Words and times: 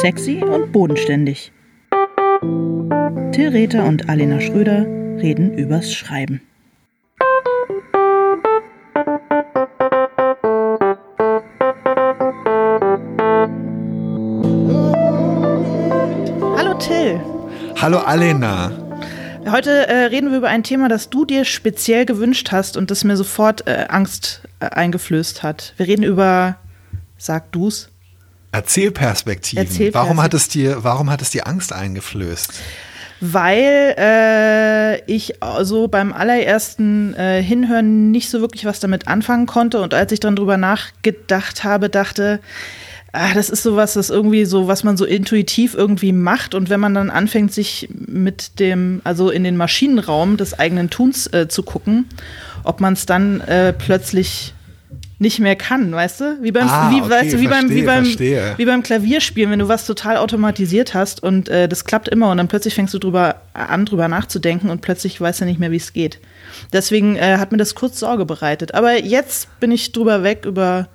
Sexy 0.00 0.42
und 0.42 0.72
bodenständig. 0.72 1.52
Till 3.32 3.48
Rether 3.50 3.84
und 3.84 4.08
Alena 4.08 4.40
Schröder 4.40 4.86
reden 5.20 5.52
übers 5.58 5.92
Schreiben. 5.92 6.40
Hallo 16.56 16.78
Till. 16.78 17.20
Hallo 17.76 17.98
Alena. 17.98 18.72
Heute 19.50 19.86
äh, 19.86 20.04
reden 20.06 20.30
wir 20.30 20.38
über 20.38 20.48
ein 20.48 20.62
Thema, 20.62 20.88
das 20.88 21.10
du 21.10 21.26
dir 21.26 21.44
speziell 21.44 22.06
gewünscht 22.06 22.52
hast 22.52 22.78
und 22.78 22.90
das 22.90 23.04
mir 23.04 23.18
sofort 23.18 23.66
äh, 23.66 23.84
Angst 23.90 24.48
äh, 24.60 24.64
eingeflößt 24.64 25.42
hat. 25.42 25.74
Wir 25.76 25.88
reden 25.88 26.04
über, 26.04 26.56
sag 27.18 27.52
du's, 27.52 27.90
Erzählperspektiven. 28.52 29.64
Erzählperspektiven. 29.64 29.94
Warum 29.94 30.22
hat 30.22 30.34
es 30.34 30.48
dir, 30.48 30.84
warum 30.84 31.10
hat 31.10 31.22
es 31.22 31.30
dir 31.30 31.46
Angst 31.46 31.72
eingeflößt? 31.72 32.52
weil 33.20 33.94
äh, 33.98 35.04
ich 35.04 35.34
so 35.60 35.88
beim 35.88 36.12
allerersten 36.12 37.14
äh, 37.14 37.42
Hinhören 37.42 38.10
nicht 38.10 38.30
so 38.30 38.40
wirklich 38.40 38.64
was 38.64 38.80
damit 38.80 39.08
anfangen 39.08 39.46
konnte 39.46 39.80
und 39.82 39.92
als 39.92 40.12
ich 40.12 40.20
dann 40.20 40.36
drüber 40.36 40.56
nachgedacht 40.56 41.62
habe, 41.62 41.90
dachte, 41.90 42.40
ah, 43.12 43.34
das 43.34 43.50
ist 43.50 43.62
sowas, 43.62 43.94
das 43.94 44.08
irgendwie 44.08 44.46
so, 44.46 44.68
was 44.68 44.84
man 44.84 44.96
so 44.96 45.04
intuitiv 45.04 45.74
irgendwie 45.74 46.12
macht 46.12 46.54
und 46.54 46.70
wenn 46.70 46.80
man 46.80 46.94
dann 46.94 47.10
anfängt, 47.10 47.52
sich 47.52 47.88
mit 47.90 48.58
dem, 48.58 49.02
also 49.04 49.30
in 49.30 49.44
den 49.44 49.56
Maschinenraum 49.56 50.38
des 50.38 50.58
eigenen 50.58 50.88
Tuns 50.88 51.26
äh, 51.26 51.46
zu 51.46 51.62
gucken, 51.62 52.06
ob 52.64 52.80
man 52.80 52.94
es 52.94 53.04
dann 53.04 53.42
äh, 53.42 53.74
plötzlich 53.74 54.54
nicht 55.20 55.38
mehr 55.38 55.54
kann, 55.54 55.92
weißt 55.92 56.20
du? 56.20 56.38
Wie 56.42 56.50
beim, 56.50 56.66
Ah, 56.66 56.90
wie, 56.90 57.02
okay, 57.02 57.10
weißt 57.10 57.32
du, 57.34 57.40
wie, 57.40 57.46
beim, 57.46 57.68
wie, 57.68 57.82
verstehe, 57.82 57.86
beim, 57.86 58.04
verstehe. 58.04 58.54
wie 58.56 58.64
beim 58.64 58.82
Klavierspielen, 58.82 59.50
wenn 59.50 59.58
du 59.58 59.68
was 59.68 59.86
total 59.86 60.16
automatisiert 60.16 60.94
hast 60.94 61.22
und 61.22 61.50
äh, 61.50 61.68
das 61.68 61.84
klappt 61.84 62.08
immer 62.08 62.30
und 62.30 62.38
dann 62.38 62.48
plötzlich 62.48 62.74
fängst 62.74 62.94
du 62.94 62.98
drüber 62.98 63.42
an, 63.52 63.84
drüber 63.84 64.08
nachzudenken 64.08 64.70
und 64.70 64.80
plötzlich 64.80 65.20
weißt 65.20 65.42
du 65.42 65.44
nicht 65.44 65.60
mehr, 65.60 65.70
wie 65.70 65.76
es 65.76 65.92
geht. 65.92 66.20
Deswegen 66.72 67.16
äh, 67.16 67.36
hat 67.36 67.52
mir 67.52 67.58
das 67.58 67.74
kurz 67.74 68.00
Sorge 68.00 68.24
bereitet. 68.24 68.74
Aber 68.74 68.98
jetzt 68.98 69.60
bin 69.60 69.70
ich 69.70 69.92
drüber 69.92 70.22
weg 70.22 70.46
über 70.46 70.88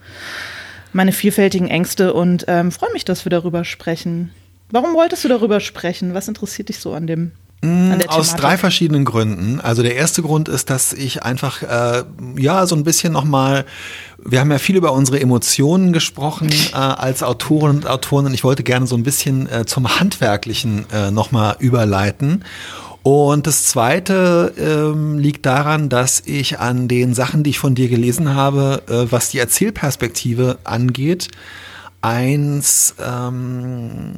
meine 0.91 1.11
vielfältigen 1.11 1.67
Ängste 1.67 2.13
und 2.13 2.45
ähm, 2.47 2.71
freue 2.71 2.91
mich, 2.93 3.05
dass 3.05 3.25
wir 3.25 3.29
darüber 3.29 3.63
sprechen. 3.63 4.31
Warum 4.71 4.95
wolltest 4.95 5.23
du 5.23 5.27
darüber 5.27 5.59
sprechen? 5.59 6.15
Was 6.15 6.27
interessiert 6.27 6.69
dich 6.69 6.79
so 6.79 6.93
an 6.93 7.05
dem? 7.05 7.31
Der 7.99 8.11
Aus 8.11 8.35
drei 8.35 8.57
verschiedenen 8.57 9.05
Gründen. 9.05 9.59
Also 9.59 9.81
der 9.81 9.95
erste 9.95 10.21
Grund 10.21 10.49
ist, 10.49 10.69
dass 10.69 10.93
ich 10.93 11.23
einfach 11.23 11.61
äh, 11.63 12.03
ja 12.37 12.65
so 12.65 12.75
ein 12.75 12.83
bisschen 12.83 13.13
noch 13.13 13.25
mal. 13.25 13.65
Wir 14.17 14.39
haben 14.39 14.51
ja 14.51 14.57
viel 14.57 14.75
über 14.75 14.93
unsere 14.93 15.19
Emotionen 15.19 15.93
gesprochen 15.93 16.49
äh, 16.73 16.75
als 16.75 17.23
Autoren 17.23 17.77
und 17.77 17.87
Autoren. 17.87 18.25
Und 18.25 18.33
ich 18.33 18.43
wollte 18.43 18.63
gerne 18.63 18.87
so 18.87 18.95
ein 18.95 19.03
bisschen 19.03 19.49
äh, 19.49 19.65
zum 19.65 19.99
handwerklichen 19.99 20.85
äh, 20.91 21.11
noch 21.11 21.31
mal 21.31 21.55
überleiten. 21.59 22.43
Und 23.05 23.45
das 23.45 23.65
Zweite 23.65 24.51
ähm, 24.57 25.19
liegt 25.19 25.45
daran, 25.45 25.89
dass 25.89 26.23
ich 26.25 26.59
an 26.59 26.87
den 26.87 27.13
Sachen, 27.13 27.43
die 27.43 27.51
ich 27.51 27.59
von 27.59 27.75
dir 27.75 27.87
gelesen 27.87 28.33
habe, 28.33 28.81
äh, 28.87 29.11
was 29.11 29.29
die 29.29 29.37
Erzählperspektive 29.37 30.57
angeht, 30.63 31.27
eins 32.05 32.93
ähm, 33.03 34.11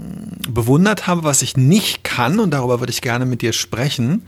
bewundert 0.49 1.07
habe, 1.07 1.23
was 1.23 1.41
ich 1.41 1.55
nicht 1.55 2.03
kann 2.03 2.39
und 2.39 2.51
darüber 2.51 2.81
würde 2.81 2.91
ich 2.91 3.01
gerne 3.01 3.25
mit 3.25 3.41
dir 3.41 3.53
sprechen. 3.53 4.27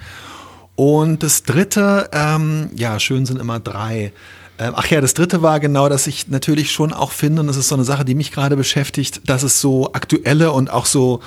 Und 0.75 1.23
das 1.23 1.43
dritte, 1.43 2.09
ähm, 2.13 2.69
ja, 2.73 3.01
schön 3.01 3.25
sind 3.25 3.37
immer 3.37 3.59
drei. 3.59 4.13
Ähm, 4.57 4.73
ach 4.77 4.87
ja, 4.87 5.01
das 5.01 5.13
dritte 5.13 5.41
war 5.41 5.59
genau, 5.59 5.89
dass 5.89 6.07
ich 6.07 6.29
natürlich 6.29 6.71
schon 6.71 6.93
auch 6.93 7.11
finde, 7.11 7.41
und 7.41 7.47
das 7.47 7.57
ist 7.57 7.67
so 7.67 7.75
eine 7.75 7.83
Sache, 7.83 8.05
die 8.05 8.15
mich 8.15 8.31
gerade 8.31 8.55
beschäftigt, 8.55 9.29
dass 9.29 9.43
es 9.43 9.59
so 9.59 9.91
aktuelle 9.91 10.53
und 10.53 10.71
auch 10.71 10.85
so, 10.85 11.19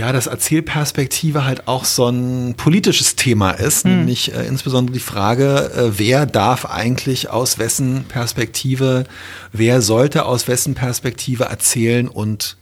ja, 0.00 0.12
dass 0.12 0.26
Erzählperspektive 0.26 1.44
halt 1.44 1.68
auch 1.68 1.84
so 1.84 2.08
ein 2.08 2.54
politisches 2.56 3.16
Thema 3.16 3.50
ist, 3.50 3.84
nämlich 3.84 4.34
äh, 4.34 4.46
insbesondere 4.46 4.94
die 4.94 5.00
Frage, 5.00 5.70
äh, 5.76 5.98
wer 5.98 6.24
darf 6.24 6.64
eigentlich 6.64 7.28
aus 7.28 7.58
wessen 7.58 8.04
Perspektive, 8.08 9.04
wer 9.52 9.82
sollte 9.82 10.24
aus 10.24 10.48
wessen 10.48 10.74
Perspektive 10.74 11.44
erzählen 11.44 12.08
und 12.08 12.56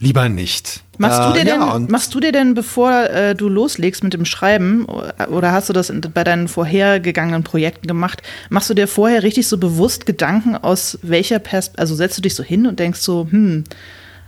lieber 0.00 0.28
nicht. 0.28 0.82
Machst, 0.98 1.20
Äh, 1.20 1.26
du 1.26 1.32
dir 1.34 1.44
denn, 1.44 1.60
ja, 1.60 1.78
machst 1.78 2.12
du 2.12 2.18
dir 2.18 2.32
denn, 2.32 2.54
bevor 2.54 3.04
äh, 3.04 3.36
du 3.36 3.48
loslegst 3.48 4.02
mit 4.02 4.12
dem 4.12 4.24
Schreiben, 4.24 4.84
oder 5.30 5.52
hast 5.52 5.68
du 5.68 5.72
das 5.72 5.90
in, 5.90 6.00
bei 6.00 6.24
deinen 6.24 6.48
vorhergegangenen 6.48 7.44
Projekten 7.44 7.86
gemacht, 7.86 8.20
machst 8.50 8.68
du 8.68 8.74
dir 8.74 8.88
vorher 8.88 9.22
richtig 9.22 9.46
so 9.46 9.58
bewusst 9.58 10.06
Gedanken, 10.06 10.56
aus 10.56 10.98
welcher 11.02 11.38
Perspektive, 11.38 11.80
also 11.80 11.94
setzt 11.94 12.18
du 12.18 12.22
dich 12.22 12.34
so 12.34 12.42
hin 12.42 12.66
und 12.66 12.80
denkst 12.80 12.98
so, 12.98 13.28
hm, 13.30 13.62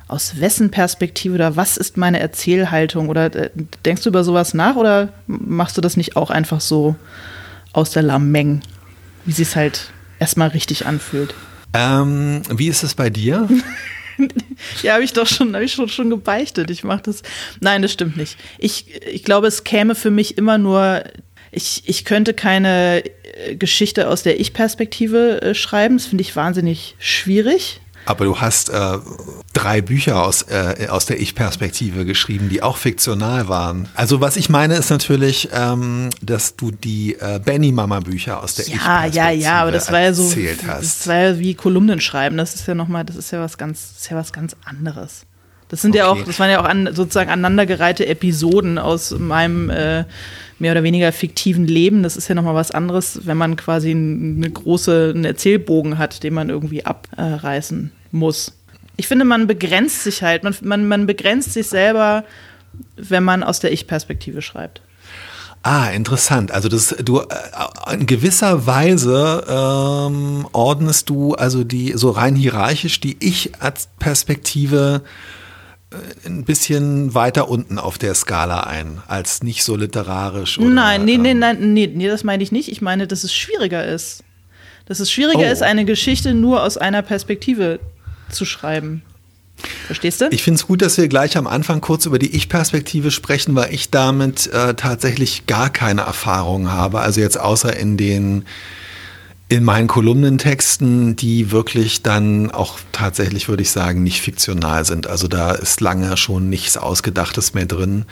aus 0.09 0.41
wessen 0.41 0.71
Perspektive 0.71 1.35
oder 1.35 1.57
was 1.57 1.77
ist 1.77 1.97
meine 1.97 2.21
Erzählhaltung? 2.21 3.09
Oder 3.09 3.35
äh, 3.35 3.51
denkst 3.85 4.03
du 4.03 4.11
über 4.11 4.25
sowas 4.25 4.55
nach 4.55 4.77
oder 4.77 5.09
machst 5.27 5.77
du 5.77 5.81
das 5.81 5.97
nicht 5.97 6.17
auch 6.17 6.31
einfach 6.31 6.61
so 6.61 6.97
aus 7.73 7.91
der 7.91 8.03
Lameng, 8.03 8.63
wie 9.25 9.33
sie 9.33 9.43
es 9.43 9.57
halt 9.57 9.91
erstmal 10.19 10.49
richtig 10.49 10.87
anfühlt? 10.87 11.35
ähm, 11.77 12.43
wie 12.51 12.69
ist 12.69 12.83
es 12.83 12.95
bei 12.95 13.11
dir? 13.11 13.49
Ja, 14.83 14.95
habe 14.95 15.05
ich 15.05 15.13
doch 15.13 15.27
schon, 15.27 15.53
habe 15.53 15.65
ich 15.65 15.75
schon, 15.75 15.91
schon 15.91 16.09
gebeichtet. 16.09 16.71
Ich 16.71 16.85
mache 16.85 17.03
das. 17.03 17.23
Nein, 17.61 17.83
das 17.83 17.93
stimmt 17.93 18.17
nicht. 18.17 18.39
Ich, 18.57 18.87
ich 19.05 19.25
glaube, 19.25 19.47
es 19.47 19.63
käme 19.63 19.95
für 19.95 20.11
mich 20.11 20.39
immer 20.39 20.57
nur. 20.57 21.05
Ich, 21.53 21.83
ich 21.85 22.07
könnte 22.07 22.33
keine 22.33 23.03
äh, 23.05 23.57
Geschichte 23.57 24.09
aus 24.09 24.23
der 24.23 24.41
Ich-Perspektive 24.41 25.43
äh, 25.43 25.55
schreiben. 25.55 25.99
Das 25.99 26.07
finde 26.07 26.23
ich 26.23 26.35
wahnsinnig 26.35 26.97
schwierig. 26.99 27.83
Aber 28.07 28.25
du 28.25 28.41
hast 28.41 28.71
äh, 28.71 28.99
drei 29.53 29.81
Bücher 29.83 30.23
aus, 30.25 30.43
äh, 30.43 30.87
aus 30.89 31.07
der 31.07 31.21
Ich-Perspektive 31.21 32.05
geschrieben, 32.05 32.49
die 32.49 32.63
auch 32.63 32.77
fiktional 32.77 33.49
waren. 33.49 33.89
Also 33.95 34.21
was 34.21 34.37
ich 34.37 34.49
meine 34.49 34.75
ist 34.77 34.91
natürlich, 34.91 35.49
ähm, 35.53 36.11
dass 36.23 36.57
du 36.57 36.71
die 36.71 37.15
äh, 37.19 37.41
Benny-Mama-Bücher 37.45 38.43
aus 38.43 38.55
der 38.55 38.67
Ja, 38.67 38.75
Ich-Perspektive 38.77 39.17
ja, 39.25 39.31
ja, 39.31 39.61
aber 39.63 39.73
das 39.73 39.91
war 39.91 40.01
ja 40.01 40.13
so. 40.15 40.23
erzählt 40.23 40.61
Das 40.67 40.69
hast. 40.79 41.07
war 41.09 41.17
ja 41.17 41.39
wie 41.39 41.55
Kolumnen 41.55 42.01
schreiben. 42.01 42.37
Das 42.37 42.55
ist 42.55 42.67
ja 42.67 42.75
nochmal, 42.75 43.05
das 43.05 43.17
ist 43.17 43.31
ja 43.33 43.41
was 43.41 43.59
ganz, 43.59 43.93
das 43.95 44.03
ist 44.05 44.11
ja 44.11 44.17
was 44.17 44.33
ganz 44.33 44.57
anderes. 44.65 45.27
Das 45.69 45.83
sind 45.83 45.97
ja 45.97 46.09
Okay. 46.09 46.21
auch, 46.23 46.25
das 46.27 46.39
waren 46.39 46.49
ja 46.51 46.61
auch 46.61 46.65
an, 46.65 46.91
sozusagen 46.95 47.29
aneinandergereihte 47.29 48.07
Episoden 48.07 48.79
aus 48.79 49.11
meinem 49.19 49.69
äh, 49.69 50.05
mehr 50.61 50.71
oder 50.71 50.85
weniger 50.85 51.11
fiktiven 51.11 51.67
Leben. 51.67 52.05
Das 52.05 52.17
ist 52.17 52.29
ja 52.29 52.37
nochmal 52.37 52.55
was 52.55 52.71
anderes, 52.71 53.23
wenn 53.25 53.37
man 53.37 53.57
quasi 53.57 53.91
eine 53.91 54.49
große, 54.49 55.11
einen 55.13 55.25
Erzählbogen 55.25 55.99
hat, 55.99 56.23
den 56.23 56.35
man 56.35 56.51
irgendwie 56.51 56.85
abreißen 56.87 57.91
muss. 58.13 58.53
Ich 58.97 59.09
finde, 59.09 59.25
man 59.25 59.47
begrenzt 59.47 60.05
sich 60.05 60.23
halt, 60.23 60.43
man, 60.43 60.55
man, 60.63 60.89
man 60.89 61.07
begrenzt 61.07 61.53
sich 61.53 61.69
selber, 61.69 62.25
wenn 62.97 63.25
man 63.25 63.43
aus 63.43 63.61
der 63.61 63.73
Ich-Perspektive 63.73 64.43
schreibt. 64.43 64.81
Ah, 65.63 65.91
interessant. 65.91 66.53
Also 66.53 66.69
das, 66.69 66.95
du 67.03 67.21
äh, 67.21 67.95
in 67.95 68.07
gewisser 68.07 68.67
Weise 68.67 69.45
ähm, 69.49 70.47
ordnest 70.53 71.11
du 71.11 71.35
also 71.35 71.65
die 71.65 71.93
so 71.97 72.11
rein 72.11 72.37
hierarchisch 72.37 73.01
die 73.01 73.17
Ich-Perspektive 73.19 75.03
äh, 75.91 76.29
ein 76.29 76.45
bisschen 76.45 77.15
weiter 77.15 77.49
unten 77.49 77.79
auf 77.81 77.99
der 77.99 78.15
Skala 78.15 78.61
ein, 78.61 79.03
als 79.09 79.43
nicht 79.43 79.65
so 79.65 79.75
literarisch. 79.77 80.59
Oder, 80.59 80.69
Nein, 80.69 81.05
nee, 81.05 81.19
nee, 81.19 81.31
ähm, 81.33 81.39
nein, 81.41 81.73
nee, 81.75 81.91
nee, 81.93 82.07
das 82.07 82.23
meine 82.23 82.43
ich 82.45 82.53
nicht. 82.53 82.71
Ich 82.71 82.81
meine, 82.81 83.07
dass 83.09 83.25
es 83.25 83.35
schwieriger 83.35 83.85
ist. 83.85 84.23
Dass 84.87 85.01
es 85.01 85.11
schwieriger 85.11 85.49
Oh. 85.49 85.53
ist, 85.53 85.63
eine 85.65 85.85
Geschichte 85.85 86.33
nur 86.33 86.63
aus 86.63 86.77
einer 86.77 87.03
Perspektive 87.03 87.81
zu 88.31 88.45
schreiben. 88.45 89.03
Verstehst 89.87 90.21
du? 90.21 90.29
Ich 90.31 90.43
finde 90.43 90.59
es 90.61 90.67
gut, 90.67 90.83
dass 90.83 90.99
wir 90.99 91.09
gleich 91.09 91.37
am 91.37 91.47
Anfang 91.47 91.81
kurz 91.81 92.07
über 92.07 92.19
die 92.19 92.37
Ich-Perspektive 92.37 93.11
sprechen, 93.11 93.55
weil 93.55 93.73
ich 93.73 93.91
damit 93.91 94.49
äh, 94.49 94.75
tatsächlich 94.75 95.47
gar 95.47 95.71
keine 95.71 96.03
Erfahrung 96.03 96.71
habe. 96.71 97.01
Also 97.01 97.21
jetzt 97.21 97.41
außer 97.41 97.75
in 97.77 97.97
den 97.97 98.45
in 99.49 99.63
meinen 99.63 99.87
Kolumnentexten, 99.87 101.15
die 101.15 101.53
wirklich 101.53 102.03
dann 102.03 102.51
auch 102.51 102.81
tatsächlich, 102.91 103.49
würde 103.49 103.63
ich 103.63 103.71
sagen, 103.71 104.03
nicht 104.03 104.21
fiktional 104.21 104.85
sind. 104.85 105.07
Also 105.07 105.29
da 105.29 105.53
ist 105.53 105.81
lange 105.81 106.17
schon 106.17 106.49
nichts 106.49 106.77
Ausgedachtes 106.77 107.55
mehr 107.55 107.67
drin. 107.67 108.07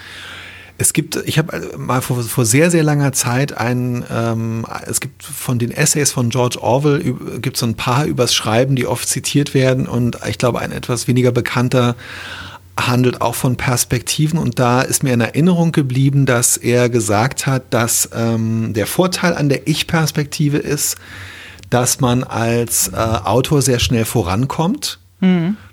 Es 0.76 0.92
gibt, 0.92 1.16
ich 1.24 1.38
habe 1.38 1.78
mal 1.78 2.00
vor, 2.00 2.22
vor 2.22 2.44
sehr, 2.44 2.70
sehr 2.70 2.82
langer 2.82 3.12
Zeit 3.12 3.56
ein, 3.56 4.04
ähm, 4.10 4.66
es 4.86 5.00
gibt 5.00 5.22
von 5.22 5.58
den 5.58 5.70
Essays 5.70 6.10
von 6.10 6.30
George 6.30 6.60
Orwell, 6.60 7.14
gibt 7.40 7.56
so 7.56 7.66
ein 7.66 7.76
paar 7.76 8.06
übers 8.06 8.34
Schreiben, 8.34 8.74
die 8.74 8.86
oft 8.86 9.08
zitiert 9.08 9.54
werden 9.54 9.86
und 9.86 10.18
ich 10.28 10.36
glaube, 10.36 10.58
ein 10.58 10.72
etwas 10.72 11.06
weniger 11.06 11.30
bekannter 11.30 11.94
handelt 12.76 13.20
auch 13.20 13.36
von 13.36 13.56
Perspektiven 13.56 14.36
und 14.36 14.58
da 14.58 14.82
ist 14.82 15.04
mir 15.04 15.12
in 15.12 15.20
Erinnerung 15.20 15.70
geblieben, 15.70 16.26
dass 16.26 16.56
er 16.56 16.88
gesagt 16.88 17.46
hat, 17.46 17.62
dass 17.70 18.08
ähm, 18.12 18.72
der 18.74 18.88
Vorteil 18.88 19.34
an 19.34 19.48
der 19.48 19.68
Ich-Perspektive 19.68 20.58
ist, 20.58 20.96
dass 21.70 22.00
man 22.00 22.24
als 22.24 22.88
äh, 22.88 22.96
Autor 22.96 23.62
sehr 23.62 23.78
schnell 23.78 24.04
vorankommt 24.04 24.98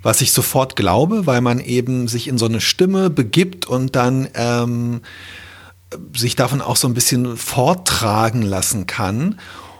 was 0.01 0.21
ich 0.21 0.31
sofort 0.31 0.75
glaube, 0.75 1.25
weil 1.25 1.41
man 1.41 1.59
eben 1.59 2.07
sich 2.07 2.27
in 2.27 2.37
so 2.37 2.45
eine 2.45 2.61
Stimme 2.61 3.09
begibt 3.09 3.65
und 3.65 3.95
dann 3.95 4.29
ähm, 4.33 5.01
sich 6.15 6.35
davon 6.35 6.61
auch 6.61 6.75
so 6.75 6.87
ein 6.87 6.93
bisschen 6.93 7.37
forttragen 7.37 8.43
lassen 8.43 8.87
kann. 8.87 9.39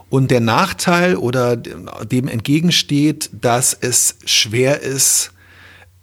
Und 0.09 0.29
der 0.29 0.41
Nachteil 0.41 1.15
oder 1.15 1.55
dem 1.55 2.27
entgegensteht, 2.27 3.29
dass 3.31 3.73
es 3.79 4.17
schwer 4.25 4.81
ist, 4.81 5.31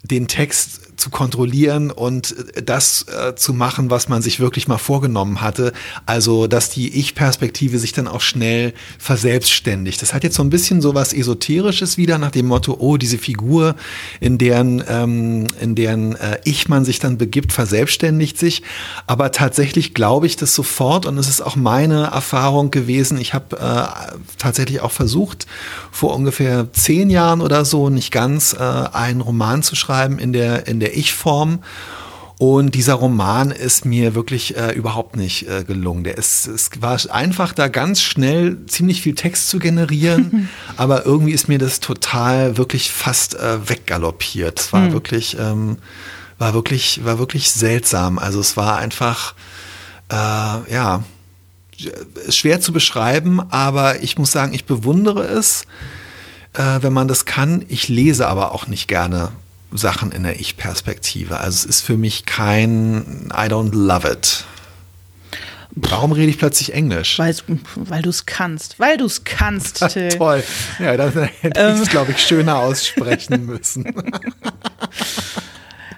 den 0.03 0.29
Text 0.29 0.88
zu 0.99 1.11
kontrollieren 1.11 1.91
und 1.91 2.35
das 2.63 3.07
äh, 3.09 3.35
zu 3.37 3.55
machen, 3.55 3.89
was 3.91 4.09
man 4.09 4.21
sich 4.21 4.41
wirklich 4.41 4.67
mal 4.67 4.79
vorgenommen 4.79 5.41
hatte. 5.41 5.73
Also, 6.07 6.49
dass 6.49 6.71
die 6.71 6.99
Ich-Perspektive 6.99 7.79
sich 7.79 7.93
dann 7.93 8.09
auch 8.09 8.21
schnell 8.21 8.75
verselbstständigt. 8.99 10.03
Das 10.03 10.13
hat 10.13 10.25
jetzt 10.25 10.35
so 10.35 10.43
ein 10.43 10.51
bisschen 10.51 10.83
so 10.83 10.95
was 10.95 11.13
Esoterisches 11.13 11.97
wieder 11.97 12.19
nach 12.19 12.33
dem 12.33 12.47
Motto, 12.47 12.77
oh, 12.79 12.97
diese 12.97 13.17
Figur, 13.17 13.77
in 14.21 14.39
deren, 14.39 14.83
ähm, 14.89 15.47
in 15.61 15.77
deren 15.77 16.17
äh, 16.17 16.41
Ich 16.45 16.69
man 16.69 16.85
sich 16.85 16.99
dann 16.99 17.17
begibt, 17.17 17.53
verselbstständigt 17.53 18.37
sich. 18.37 18.63
Aber 19.07 19.31
tatsächlich 19.31 19.95
glaube 19.95 20.27
ich 20.27 20.37
das 20.37 20.55
sofort 20.55 21.07
und 21.07 21.17
es 21.17 21.29
ist 21.29 21.41
auch 21.41 21.55
meine 21.55 22.07
Erfahrung 22.07 22.73
gewesen. 22.73 23.19
Ich 23.19 23.35
habe 23.35 23.57
äh, 23.57 24.17
tatsächlich 24.37 24.81
auch 24.81 24.93
versucht, 24.93 25.47
vor 25.93 26.17
ungefähr 26.17 26.73
zehn 26.73 27.09
Jahren 27.09 27.41
oder 27.41 27.65
so, 27.65 27.89
nicht 27.89 28.11
ganz, 28.11 28.53
äh, 28.53 28.59
einen 28.59 29.21
Roman 29.21 29.63
zu 29.63 29.77
schreiben 29.77 30.19
in 30.19 30.33
der, 30.33 30.67
in 30.67 30.81
der 30.81 30.88
der 30.89 30.97
Ich-Form. 30.97 31.61
Und 32.39 32.77
dieser 32.77 32.95
Roman 32.95 33.51
ist 33.51 33.85
mir 33.85 34.15
wirklich 34.15 34.57
äh, 34.57 34.71
überhaupt 34.71 35.17
nicht 35.17 35.49
äh, 35.49 35.65
gelungen. 35.65 36.05
Der 36.05 36.17
ist, 36.17 36.47
es 36.47 36.71
war 36.81 36.97
einfach 37.11 37.53
da 37.53 37.67
ganz 37.67 38.01
schnell 38.01 38.65
ziemlich 38.67 39.03
viel 39.03 39.17
Text 39.17 39.49
zu 39.49 39.59
generieren, 39.59 40.49
aber 40.77 41.05
irgendwie 41.05 41.33
ist 41.33 41.49
mir 41.49 41.59
das 41.59 41.81
total 41.81 42.57
wirklich 42.57 42.93
fast 42.93 43.35
äh, 43.35 43.69
weggaloppiert. 43.69 44.61
Es 44.61 44.73
war 44.73 44.83
mhm. 44.83 44.93
wirklich, 44.93 45.37
ähm, 45.39 45.79
war 46.39 46.55
wirklich, 46.55 47.05
war 47.05 47.19
wirklich 47.19 47.51
seltsam. 47.51 48.21
Also 48.21 48.39
es 48.39 48.57
war 48.57 48.79
einfach, 48.79 49.35
äh, 50.11 50.15
ja, 50.73 51.03
schwer 52.29 52.61
zu 52.61 52.73
beschreiben, 52.73 53.41
aber 53.51 54.01
ich 54.03 54.17
muss 54.17 54.31
sagen, 54.31 54.55
ich 54.55 54.65
bewundere 54.65 55.25
es, 55.25 55.63
äh, 56.53 56.79
wenn 56.83 56.93
man 56.93 57.09
das 57.09 57.25
kann. 57.25 57.65
Ich 57.67 57.89
lese 57.89 58.29
aber 58.29 58.53
auch 58.53 58.69
nicht 58.69 58.87
gerne 58.87 59.33
Sachen 59.73 60.13
in 60.13 60.23
der 60.23 60.41
Ich-Perspektive. 60.41 61.39
Also 61.39 61.69
es 61.69 61.77
ist 61.77 61.81
für 61.83 61.97
mich 61.97 62.27
kein 62.27 63.29
I 63.33 63.49
don't 63.49 63.75
love 63.75 64.11
it. 64.11 64.45
Warum 65.71 66.13
rede 66.13 66.31
ich 66.31 66.39
plötzlich 66.39 66.73
Englisch? 66.75 67.19
Weil, 67.19 67.37
weil 67.77 68.03
du 68.03 68.11
es 68.11 68.27
kannst. 68.27 68.81
Weil 68.81 68.97
du 68.97 69.05
es 69.05 69.25
kannst, 69.25 69.89
Till. 69.93 70.09
Toll. 70.09 70.43
Ja, 70.79 70.97
dann 70.97 71.13
hätte 71.41 71.61
ähm. 71.61 71.77
ich 71.77 71.83
es, 71.83 71.89
glaube 71.91 72.13
ich, 72.13 72.19
schöner 72.19 72.59
aussprechen 72.59 73.47
müssen. 73.47 73.93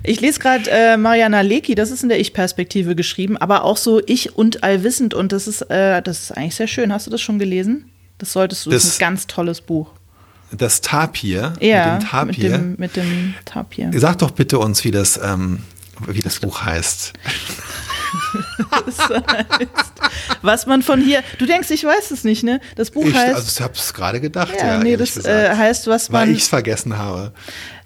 Ich 0.03 0.21
lese 0.21 0.41
gerade 0.41 0.71
äh, 0.71 0.97
Mariana 0.97 1.43
Lecki, 1.43 1.75
das 1.75 1.91
ist 1.91 2.03
in 2.03 2.09
der 2.09 2.19
Ich-Perspektive 2.21 2.97
geschrieben, 2.97 3.37
aber 3.37 3.65
auch 3.65 3.77
so 3.77 4.01
Ich 4.07 4.35
und 4.35 4.65
Allwissend 4.65 5.13
und 5.13 5.31
das 5.31 5.47
ist, 5.47 5.63
äh, 5.71 6.01
das 6.03 6.23
ist 6.23 6.33
eigentlich 6.33 6.55
sehr 6.55 6.69
schön. 6.69 6.93
Hast 6.93 7.07
du 7.07 7.11
das 7.11 7.21
schon 7.21 7.39
gelesen? 7.39 7.91
Das 8.19 8.33
solltest 8.33 8.67
du, 8.67 8.71
das, 8.71 8.83
das 8.83 8.93
ist 8.93 8.99
ein 8.99 9.01
ganz 9.01 9.27
tolles 9.27 9.61
Buch 9.61 9.93
das 10.53 10.81
Tapir. 10.81 11.55
Ja, 11.61 11.95
mit 11.95 12.03
dem 12.03 12.09
Tapir. 12.09 12.51
Mit 12.51 12.61
dem, 12.61 12.77
mit 12.79 12.97
dem 12.97 13.35
Tapir. 13.45 13.91
Sag 13.95 14.19
doch 14.19 14.31
bitte 14.31 14.59
uns, 14.59 14.85
wie 14.85 14.91
das, 14.91 15.21
ähm, 15.23 15.63
wie 16.07 16.21
das 16.21 16.41
Buch 16.41 16.63
heißt. 16.63 17.13
das 18.87 18.99
heißt, 19.09 19.93
was 20.43 20.67
man 20.67 20.83
von 20.83 21.01
hier. 21.01 21.23
Du 21.39 21.47
denkst, 21.47 21.71
ich 21.71 21.85
weiß 21.85 22.11
es 22.11 22.25
nicht, 22.25 22.43
ne? 22.43 22.61
Das 22.77 22.91
Buch 22.91 23.05
ich, 23.05 23.15
heißt. 23.15 23.35
Also 23.35 23.49
ich 23.55 23.61
habe 23.61 23.75
es 23.75 23.95
gerade 23.95 24.21
gedacht, 24.21 24.55
ja. 24.59 24.75
ja 24.75 24.79
nee, 24.79 24.97
das 24.97 25.17
äh, 25.25 25.55
heißt, 25.55 25.87
was 25.87 26.11
man. 26.11 26.23
Weil 26.23 26.35
ich 26.35 26.43
es 26.43 26.49
vergessen 26.49 26.99
habe. 26.99 27.33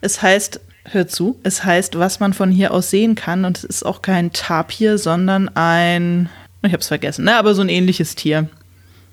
Es 0.00 0.22
heißt, 0.22 0.60
hör 0.84 1.08
zu, 1.08 1.38
es 1.42 1.64
heißt, 1.64 1.98
was 1.98 2.20
man 2.20 2.32
von 2.32 2.50
hier 2.50 2.72
aus 2.72 2.90
sehen 2.90 3.14
kann. 3.14 3.44
Und 3.44 3.58
es 3.58 3.64
ist 3.64 3.86
auch 3.86 4.02
kein 4.02 4.32
Tapir, 4.32 4.98
sondern 4.98 5.48
ein. 5.48 6.28
Ich 6.62 6.72
habe 6.72 6.80
es 6.80 6.88
vergessen, 6.88 7.26
ne? 7.26 7.36
Aber 7.36 7.54
so 7.54 7.62
ein 7.62 7.68
ähnliches 7.68 8.14
Tier. 8.14 8.48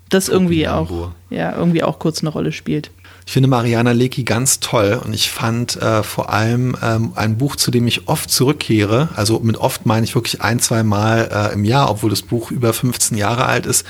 Das 0.08 0.28
irgendwie 0.28 0.68
auch, 0.68 1.10
ja, 1.30 1.56
irgendwie 1.56 1.82
auch 1.82 1.98
kurz 1.98 2.20
eine 2.20 2.28
Rolle 2.28 2.52
spielt. 2.52 2.90
Ich 3.24 3.32
finde 3.32 3.48
Mariana 3.48 3.92
Lecki 3.92 4.24
ganz 4.24 4.60
toll 4.60 5.00
und 5.04 5.14
ich 5.14 5.30
fand 5.30 5.76
äh, 5.76 6.02
vor 6.02 6.30
allem 6.30 6.76
ähm, 6.82 7.12
ein 7.14 7.38
Buch, 7.38 7.56
zu 7.56 7.70
dem 7.70 7.86
ich 7.86 8.08
oft 8.08 8.30
zurückkehre, 8.30 9.10
also 9.14 9.38
mit 9.40 9.56
oft 9.56 9.86
meine 9.86 10.04
ich 10.04 10.14
wirklich 10.14 10.42
ein, 10.42 10.58
zwei 10.58 10.82
Mal 10.82 11.30
äh, 11.32 11.54
im 11.54 11.64
Jahr, 11.64 11.88
obwohl 11.88 12.10
das 12.10 12.22
Buch 12.22 12.50
über 12.50 12.72
15 12.72 13.16
Jahre 13.16 13.46
alt 13.46 13.66
ist, 13.66 13.86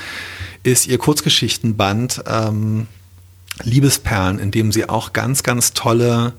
ist 0.61 0.87
ihr 0.87 0.97
Kurzgeschichtenband 0.97 2.23
ähm, 2.27 2.87
Liebesperlen, 3.63 4.39
in 4.39 4.51
dem 4.51 4.71
sie 4.71 4.87
auch 4.87 5.13
ganz, 5.13 5.43
ganz 5.43 5.73
tolle 5.73 6.33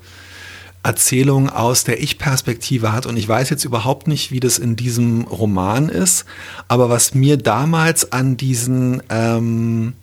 Erzählungen 0.82 1.48
aus 1.50 1.84
der 1.84 2.02
Ich-Perspektive 2.02 2.92
hat. 2.92 3.06
Und 3.06 3.16
ich 3.16 3.26
weiß 3.26 3.50
jetzt 3.50 3.64
überhaupt 3.64 4.06
nicht, 4.06 4.30
wie 4.30 4.40
das 4.40 4.58
in 4.58 4.76
diesem 4.76 5.22
Roman 5.22 5.88
ist, 5.88 6.26
aber 6.68 6.90
was 6.90 7.14
mir 7.14 7.36
damals 7.38 8.12
an 8.12 8.36
diesen... 8.36 9.02
Ähm, 9.10 9.94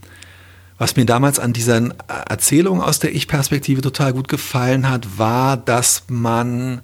was 0.82 0.96
mir 0.96 1.06
damals 1.06 1.38
an 1.38 1.54
dieser 1.54 1.90
Erzählung 2.28 2.82
aus 2.82 2.98
der 2.98 3.14
Ich-Perspektive 3.14 3.82
total 3.82 4.14
gut 4.14 4.28
gefallen 4.28 4.90
hat, 4.90 5.20
war, 5.20 5.56
dass 5.56 6.06
man 6.08 6.82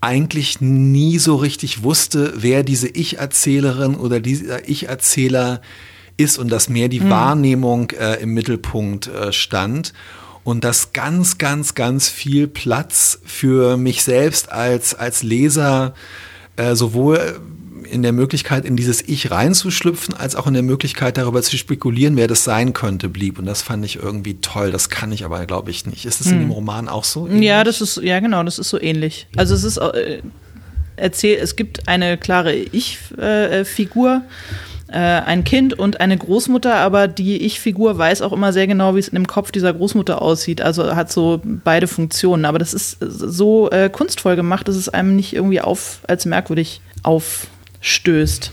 eigentlich 0.00 0.60
nie 0.60 1.18
so 1.18 1.36
richtig 1.36 1.84
wusste, 1.84 2.32
wer 2.38 2.64
diese 2.64 2.88
Ich-Erzählerin 2.88 3.94
oder 3.94 4.18
dieser 4.18 4.68
Ich-Erzähler 4.68 5.60
ist 6.16 6.38
und 6.38 6.48
dass 6.48 6.68
mehr 6.68 6.88
die 6.88 6.98
mhm. 6.98 7.10
Wahrnehmung 7.10 7.92
äh, 7.92 8.14
im 8.16 8.34
Mittelpunkt 8.34 9.06
äh, 9.06 9.32
stand 9.32 9.92
und 10.42 10.64
dass 10.64 10.92
ganz, 10.92 11.38
ganz, 11.38 11.76
ganz 11.76 12.08
viel 12.08 12.48
Platz 12.48 13.20
für 13.24 13.76
mich 13.76 14.02
selbst 14.02 14.50
als, 14.50 14.96
als 14.96 15.22
Leser 15.22 15.94
äh, 16.56 16.74
sowohl 16.74 17.40
in 17.90 18.02
der 18.02 18.12
Möglichkeit, 18.12 18.64
in 18.64 18.76
dieses 18.76 19.06
Ich 19.06 19.30
reinzuschlüpfen, 19.30 20.14
als 20.14 20.36
auch 20.36 20.46
in 20.46 20.54
der 20.54 20.62
Möglichkeit, 20.62 21.16
darüber 21.16 21.42
zu 21.42 21.56
spekulieren, 21.56 22.16
wer 22.16 22.28
das 22.28 22.44
sein 22.44 22.72
könnte, 22.72 23.08
blieb. 23.08 23.38
Und 23.38 23.46
das 23.46 23.62
fand 23.62 23.84
ich 23.84 23.96
irgendwie 23.96 24.34
toll. 24.40 24.70
Das 24.70 24.90
kann 24.90 25.12
ich 25.12 25.24
aber, 25.24 25.44
glaube 25.46 25.70
ich, 25.70 25.86
nicht. 25.86 26.04
Ist 26.04 26.20
es 26.20 26.28
hm. 26.28 26.34
in 26.34 26.40
dem 26.40 26.50
Roman 26.50 26.88
auch 26.88 27.04
so? 27.04 27.26
Ähnlich? 27.26 27.44
Ja, 27.44 27.64
das 27.64 27.80
ist, 27.80 27.96
ja, 27.98 28.20
genau, 28.20 28.42
das 28.42 28.58
ist 28.58 28.68
so 28.68 28.80
ähnlich. 28.80 29.26
Also 29.36 29.54
es 29.54 29.64
ist 29.64 29.78
äh, 29.78 30.22
erzähl, 30.96 31.38
es 31.40 31.56
gibt 31.56 31.88
eine 31.88 32.18
klare 32.18 32.54
Ich-Figur. 32.54 34.22
Äh, 34.90 34.96
ein 34.96 35.44
Kind 35.44 35.78
und 35.78 36.00
eine 36.00 36.16
Großmutter, 36.16 36.76
aber 36.76 37.08
die 37.08 37.42
Ich-Figur 37.42 37.98
weiß 37.98 38.22
auch 38.22 38.32
immer 38.32 38.54
sehr 38.54 38.66
genau, 38.66 38.94
wie 38.94 39.00
es 39.00 39.08
in 39.08 39.16
dem 39.16 39.26
Kopf 39.26 39.52
dieser 39.52 39.74
Großmutter 39.74 40.22
aussieht. 40.22 40.62
Also 40.62 40.96
hat 40.96 41.12
so 41.12 41.42
beide 41.44 41.86
Funktionen. 41.86 42.46
Aber 42.46 42.58
das 42.58 42.72
ist 42.72 42.96
so 43.00 43.70
äh, 43.70 43.90
kunstvoll 43.90 44.34
gemacht, 44.34 44.66
dass 44.66 44.76
es 44.76 44.88
einem 44.88 45.14
nicht 45.14 45.34
irgendwie 45.34 45.60
auf 45.60 46.00
als 46.06 46.24
merkwürdig 46.24 46.80
auf 47.02 47.48
stößt. 47.80 48.50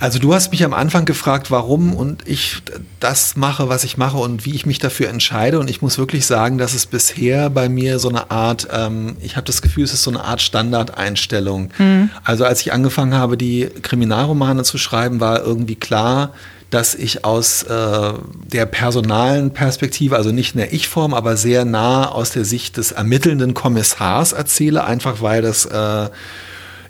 Also 0.00 0.18
du 0.18 0.34
hast 0.34 0.50
mich 0.50 0.64
am 0.64 0.72
Anfang 0.72 1.04
gefragt, 1.04 1.50
warum 1.50 1.94
und 1.94 2.26
ich 2.26 2.62
das 3.00 3.36
mache, 3.36 3.68
was 3.68 3.84
ich 3.84 3.96
mache 3.96 4.16
und 4.16 4.44
wie 4.44 4.54
ich 4.54 4.66
mich 4.66 4.78
dafür 4.78 5.08
entscheide. 5.08 5.58
Und 5.58 5.68
ich 5.68 5.82
muss 5.82 5.98
wirklich 5.98 6.26
sagen, 6.26 6.58
dass 6.58 6.74
es 6.74 6.86
bisher 6.86 7.50
bei 7.50 7.68
mir 7.68 7.98
so 7.98 8.08
eine 8.08 8.30
Art, 8.30 8.68
ähm, 8.72 9.16
ich 9.20 9.36
habe 9.36 9.46
das 9.46 9.62
Gefühl, 9.62 9.84
es 9.84 9.92
ist 9.92 10.02
so 10.02 10.10
eine 10.10 10.24
Art 10.24 10.40
Standardeinstellung. 10.40 11.70
Mhm. 11.78 12.10
Also 12.24 12.44
als 12.44 12.60
ich 12.62 12.72
angefangen 12.72 13.14
habe, 13.14 13.36
die 13.36 13.68
Kriminalromane 13.82 14.64
zu 14.64 14.78
schreiben, 14.78 15.20
war 15.20 15.42
irgendwie 15.42 15.76
klar, 15.76 16.32
dass 16.70 16.94
ich 16.94 17.24
aus 17.24 17.62
äh, 17.62 18.12
der 18.52 18.66
personalen 18.66 19.52
Perspektive, 19.52 20.16
also 20.16 20.32
nicht 20.32 20.54
in 20.54 20.58
der 20.58 20.72
Ich-Form, 20.72 21.14
aber 21.14 21.36
sehr 21.36 21.64
nah 21.64 22.08
aus 22.08 22.30
der 22.30 22.44
Sicht 22.44 22.76
des 22.76 22.92
ermittelnden 22.92 23.54
Kommissars 23.54 24.32
erzähle, 24.32 24.84
einfach 24.84 25.22
weil 25.22 25.42
das 25.42 25.64
äh, 25.66 26.08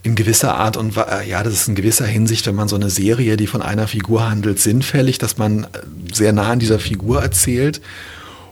in 0.07 0.15
gewisser 0.15 0.55
Art 0.55 0.77
und 0.77 0.97
äh, 0.97 1.29
ja, 1.29 1.43
das 1.43 1.53
ist 1.53 1.69
in 1.69 1.75
gewisser 1.75 2.07
Hinsicht, 2.07 2.47
wenn 2.47 2.55
man 2.55 2.69
so 2.69 2.77
eine 2.77 2.91
Serie, 2.91 3.37
die 3.37 3.49
von 3.49 3.61
einer 3.61 3.89
Figur 3.89 4.31
handelt, 4.31 4.61
sinnfällig, 4.61 5.19
dass 5.19 5.37
man 5.37 5.65
äh, 5.65 5.67
sehr 6.13 6.33
nah 6.33 6.51
an 6.51 6.61
dieser 6.61 6.79
Figur 6.79 7.21
erzählt. 7.21 7.81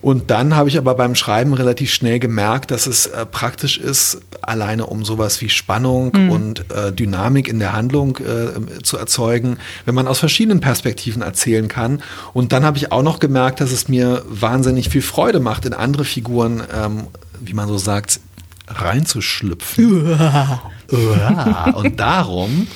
Und 0.03 0.31
dann 0.31 0.55
habe 0.55 0.69
ich 0.69 0.77
aber 0.77 0.97
beim 0.97 1.15
Schreiben 1.15 1.55
relativ 1.55 1.91
schnell 1.95 2.19
gemerkt, 2.19 2.73
dass 2.73 2.87
es 2.87 3.07
äh, 3.07 3.25
praktisch 3.25 3.79
ist, 3.79 4.21
alleine 4.43 4.87
um 4.87 5.05
sowas 5.05 5.41
wie 5.41 5.49
Spannung 5.49 6.13
mhm. 6.15 6.31
und 6.31 6.71
äh, 6.73 6.93
Dynamik 6.93 7.49
in 7.49 7.61
der 7.61 7.73
Handlung 7.73 8.19
äh, 8.19 8.83
zu 8.83 8.99
erzeugen, 8.99 9.57
wenn 9.87 9.95
man 9.95 10.09
aus 10.09 10.19
verschiedenen 10.19 10.61
Perspektiven 10.61 11.23
erzählen 11.23 11.69
kann. 11.69 12.03
Und 12.35 12.53
dann 12.53 12.65
habe 12.65 12.77
ich 12.77 12.93
auch 12.93 13.03
noch 13.03 13.21
gemerkt, 13.21 13.61
dass 13.61 13.71
es 13.71 13.89
mir 13.89 14.23
wahnsinnig 14.29 14.91
viel 14.91 15.03
Freude 15.03 15.41
macht, 15.41 15.65
in 15.65 15.73
andere 15.73 16.05
Figuren, 16.05 16.65
ähm, 16.77 17.07
wie 17.41 17.55
man 17.55 17.69
so 17.69 17.79
sagt, 17.79 18.21
reinzuschlüpfen. 18.69 20.19
Und 21.75 22.01
darum, 22.01 22.67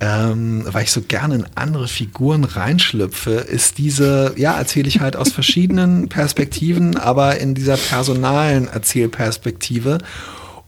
ähm, 0.00 0.64
weil 0.66 0.84
ich 0.84 0.92
so 0.92 1.00
gerne 1.02 1.36
in 1.36 1.46
andere 1.54 1.88
Figuren 1.88 2.44
reinschlüpfe, 2.44 3.32
ist 3.32 3.78
diese, 3.78 4.34
ja, 4.36 4.56
erzähle 4.56 4.88
ich 4.88 5.00
halt 5.00 5.16
aus 5.16 5.32
verschiedenen 5.32 6.08
Perspektiven, 6.10 6.96
aber 6.96 7.38
in 7.38 7.54
dieser 7.54 7.76
personalen 7.76 8.68
Erzählperspektive. 8.68 9.98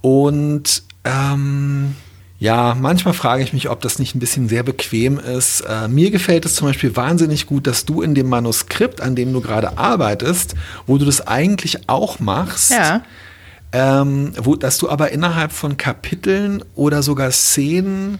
Und 0.01 0.83
ähm, 1.05 1.97
ja, 2.39 2.77
manchmal 2.79 3.15
frage 3.15 3.43
ich 3.43 3.53
mich, 3.53 3.71
ob 3.71 3.81
das 3.81 3.99
nicht 3.99 4.15
ein 4.15 4.21
bisschen 4.21 4.49
sehr 4.49 4.63
bequem 4.63 5.19
ist. 5.19 5.63
Äh, 5.63 5.89
mir 5.89 6.11
gefällt 6.11 6.45
es 6.45 6.55
zum 6.55 6.69
Beispiel 6.69 6.95
wahnsinnig 6.95 7.47
gut, 7.47 7.67
dass 7.67 7.85
du 7.85 8.03
in 8.03 8.15
dem 8.15 8.29
Manuskript, 8.29 9.01
an 9.01 9.17
dem 9.17 9.33
du 9.33 9.41
gerade 9.41 9.79
arbeitest, 9.79 10.55
wo 10.87 10.99
du 10.99 11.05
das 11.05 11.27
eigentlich 11.27 11.89
auch 11.89 12.21
machst, 12.21 12.71
ja 12.71 13.03
ähm, 13.73 14.33
wo, 14.43 14.57
dass 14.57 14.79
du 14.79 14.89
aber 14.89 15.13
innerhalb 15.13 15.53
von 15.53 15.77
Kapiteln 15.77 16.65
oder 16.75 17.03
sogar 17.03 17.31
Szenen 17.31 18.19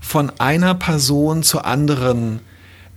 von 0.00 0.32
einer 0.38 0.74
Person 0.74 1.42
zur 1.42 1.66
anderen 1.66 2.40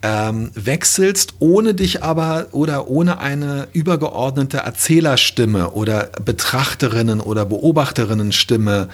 ähm, 0.02 0.52
wechselst, 0.54 1.36
ohne 1.40 1.74
dich 1.74 2.04
aber 2.04 2.48
oder 2.52 2.88
ohne 2.88 3.20
eine 3.20 3.68
übergeordnete 3.74 4.60
Erzählerstimme 4.60 5.72
oder 5.72 6.10
Betrachterinnen 6.24 7.20
oder 7.20 7.46
Beobachterinnenstimme 7.46 8.88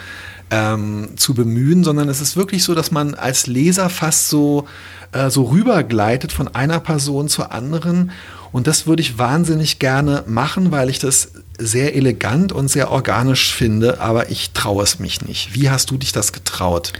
ähm, 0.52 1.10
zu 1.16 1.34
bemühen, 1.34 1.84
sondern 1.84 2.10
es 2.10 2.22
ist 2.22 2.38
wirklich 2.38 2.64
so, 2.64 2.74
dass 2.74 2.92
man 2.92 3.14
als 3.14 3.48
Leser 3.48 3.90
fast 3.90 4.30
so, 4.30 4.68
äh, 5.12 5.30
so 5.30 5.44
rübergleitet 5.44 6.32
von 6.32 6.54
einer 6.54 6.80
Person 6.80 7.28
zur 7.28 7.52
anderen. 7.52 8.12
Und 8.52 8.68
das 8.68 8.88
würde 8.88 9.02
ich 9.02 9.18
wahnsinnig 9.18 9.80
gerne 9.80 10.24
machen, 10.28 10.72
weil 10.72 10.90
ich 10.90 11.00
das 11.00 11.32
sehr 11.58 11.96
elegant 11.96 12.52
und 12.52 12.68
sehr 12.68 12.92
organisch 12.92 13.54
finde, 13.54 14.00
aber 14.00 14.30
ich 14.30 14.52
traue 14.52 14.84
es 14.84 15.00
mich 15.00 15.22
nicht. 15.22 15.54
Wie 15.54 15.70
hast 15.70 15.92
du 15.92 15.98
dich 15.98 16.12
das 16.12 16.34
getraut? 16.34 16.94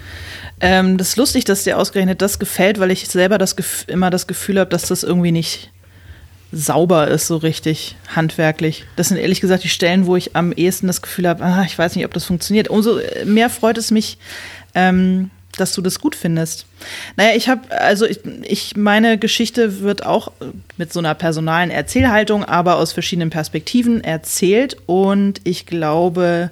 Ähm, 0.62 0.98
das 0.98 1.10
ist 1.10 1.18
lustig, 1.18 1.46
dass 1.46 1.64
dir 1.64 1.78
ausgerechnet 1.78 2.22
das 2.22 2.40
gefällt, 2.40 2.80
weil 2.80 2.92
ich 2.92 3.08
selber 3.08 3.38
das 3.38 3.56
immer 3.88 4.10
das 4.10 4.28
Gefühl 4.28 4.60
habe, 4.60 4.70
dass 4.70 4.88
das 4.88 5.04
irgendwie 5.04 5.32
nicht 5.32 5.72
sauber 6.52 7.08
ist, 7.10 7.28
so 7.28 7.38
richtig 7.38 7.98
handwerklich. 8.16 8.86
Das 8.96 9.10
sind 9.10 9.18
ehrlich 9.18 9.42
gesagt 9.42 9.64
die 9.64 9.70
Stellen, 9.70 10.06
wo 10.06 10.16
ich 10.16 10.36
am 10.36 10.54
ehesten 10.54 10.88
das 10.88 11.02
Gefühl 11.02 11.28
habe, 11.28 11.44
ah, 11.44 11.64
ich 11.66 11.78
weiß 11.78 11.96
nicht, 11.96 12.06
ob 12.06 12.14
das 12.14 12.24
funktioniert. 12.24 12.70
Umso 12.70 13.00
mehr 13.26 13.50
freut 13.50 13.78
es 13.78 13.92
mich, 13.92 14.18
ähm, 14.74 15.32
dass 15.56 15.74
du 15.74 15.82
das 15.82 16.00
gut 16.00 16.16
findest. 16.16 16.66
Naja, 17.16 17.36
ich 17.36 17.50
habe, 17.50 17.62
also 17.72 18.06
ich, 18.06 18.20
ich, 18.44 18.76
meine 18.76 19.18
Geschichte 19.18 19.82
wird 19.82 20.06
auch 20.06 20.32
mit 20.78 20.92
so 20.94 21.00
einer 21.00 21.16
personalen 21.16 21.72
Erzählhaltung, 21.72 22.44
aber 22.44 22.78
aus 22.78 22.94
verschiedenen 22.94 23.30
Perspektiven 23.30 24.04
erzählt 24.04 24.78
und 24.86 25.42
ich 25.44 25.66
glaube, 25.66 26.52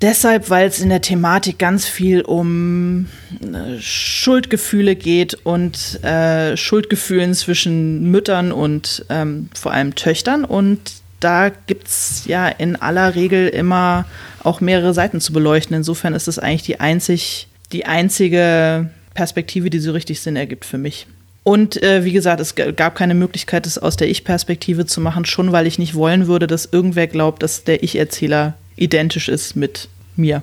Deshalb, 0.00 0.48
weil 0.48 0.68
es 0.68 0.78
in 0.78 0.90
der 0.90 1.00
Thematik 1.00 1.58
ganz 1.58 1.84
viel 1.84 2.20
um 2.20 3.08
äh, 3.42 3.80
Schuldgefühle 3.80 4.94
geht 4.94 5.34
und 5.42 6.02
äh, 6.04 6.56
Schuldgefühlen 6.56 7.34
zwischen 7.34 8.08
Müttern 8.08 8.52
und 8.52 9.04
ähm, 9.08 9.48
vor 9.54 9.72
allem 9.72 9.96
Töchtern. 9.96 10.44
Und 10.44 10.78
da 11.18 11.48
gibt 11.48 11.88
es 11.88 12.26
ja 12.26 12.46
in 12.46 12.76
aller 12.76 13.16
Regel 13.16 13.48
immer 13.48 14.04
auch 14.44 14.60
mehrere 14.60 14.94
Seiten 14.94 15.20
zu 15.20 15.32
beleuchten. 15.32 15.76
Insofern 15.76 16.14
ist 16.14 16.28
es 16.28 16.38
eigentlich 16.38 16.62
die, 16.62 16.78
einzig, 16.78 17.47
die 17.72 17.86
einzige 17.86 18.90
Perspektive, 19.14 19.70
die 19.70 19.78
so 19.78 19.92
richtig 19.92 20.20
Sinn 20.20 20.36
ergibt 20.36 20.64
für 20.64 20.78
mich. 20.78 21.06
Und 21.42 21.82
äh, 21.82 22.04
wie 22.04 22.12
gesagt, 22.12 22.40
es 22.40 22.54
gab 22.54 22.94
keine 22.94 23.14
Möglichkeit, 23.14 23.64
das 23.64 23.78
aus 23.78 23.96
der 23.96 24.08
Ich-Perspektive 24.08 24.84
zu 24.84 25.00
machen, 25.00 25.24
schon 25.24 25.50
weil 25.50 25.66
ich 25.66 25.78
nicht 25.78 25.94
wollen 25.94 26.26
würde, 26.26 26.46
dass 26.46 26.66
irgendwer 26.66 27.06
glaubt, 27.06 27.42
dass 27.42 27.64
der 27.64 27.82
Ich-Erzähler 27.82 28.54
identisch 28.76 29.28
ist 29.28 29.56
mit 29.56 29.88
mir. 30.14 30.42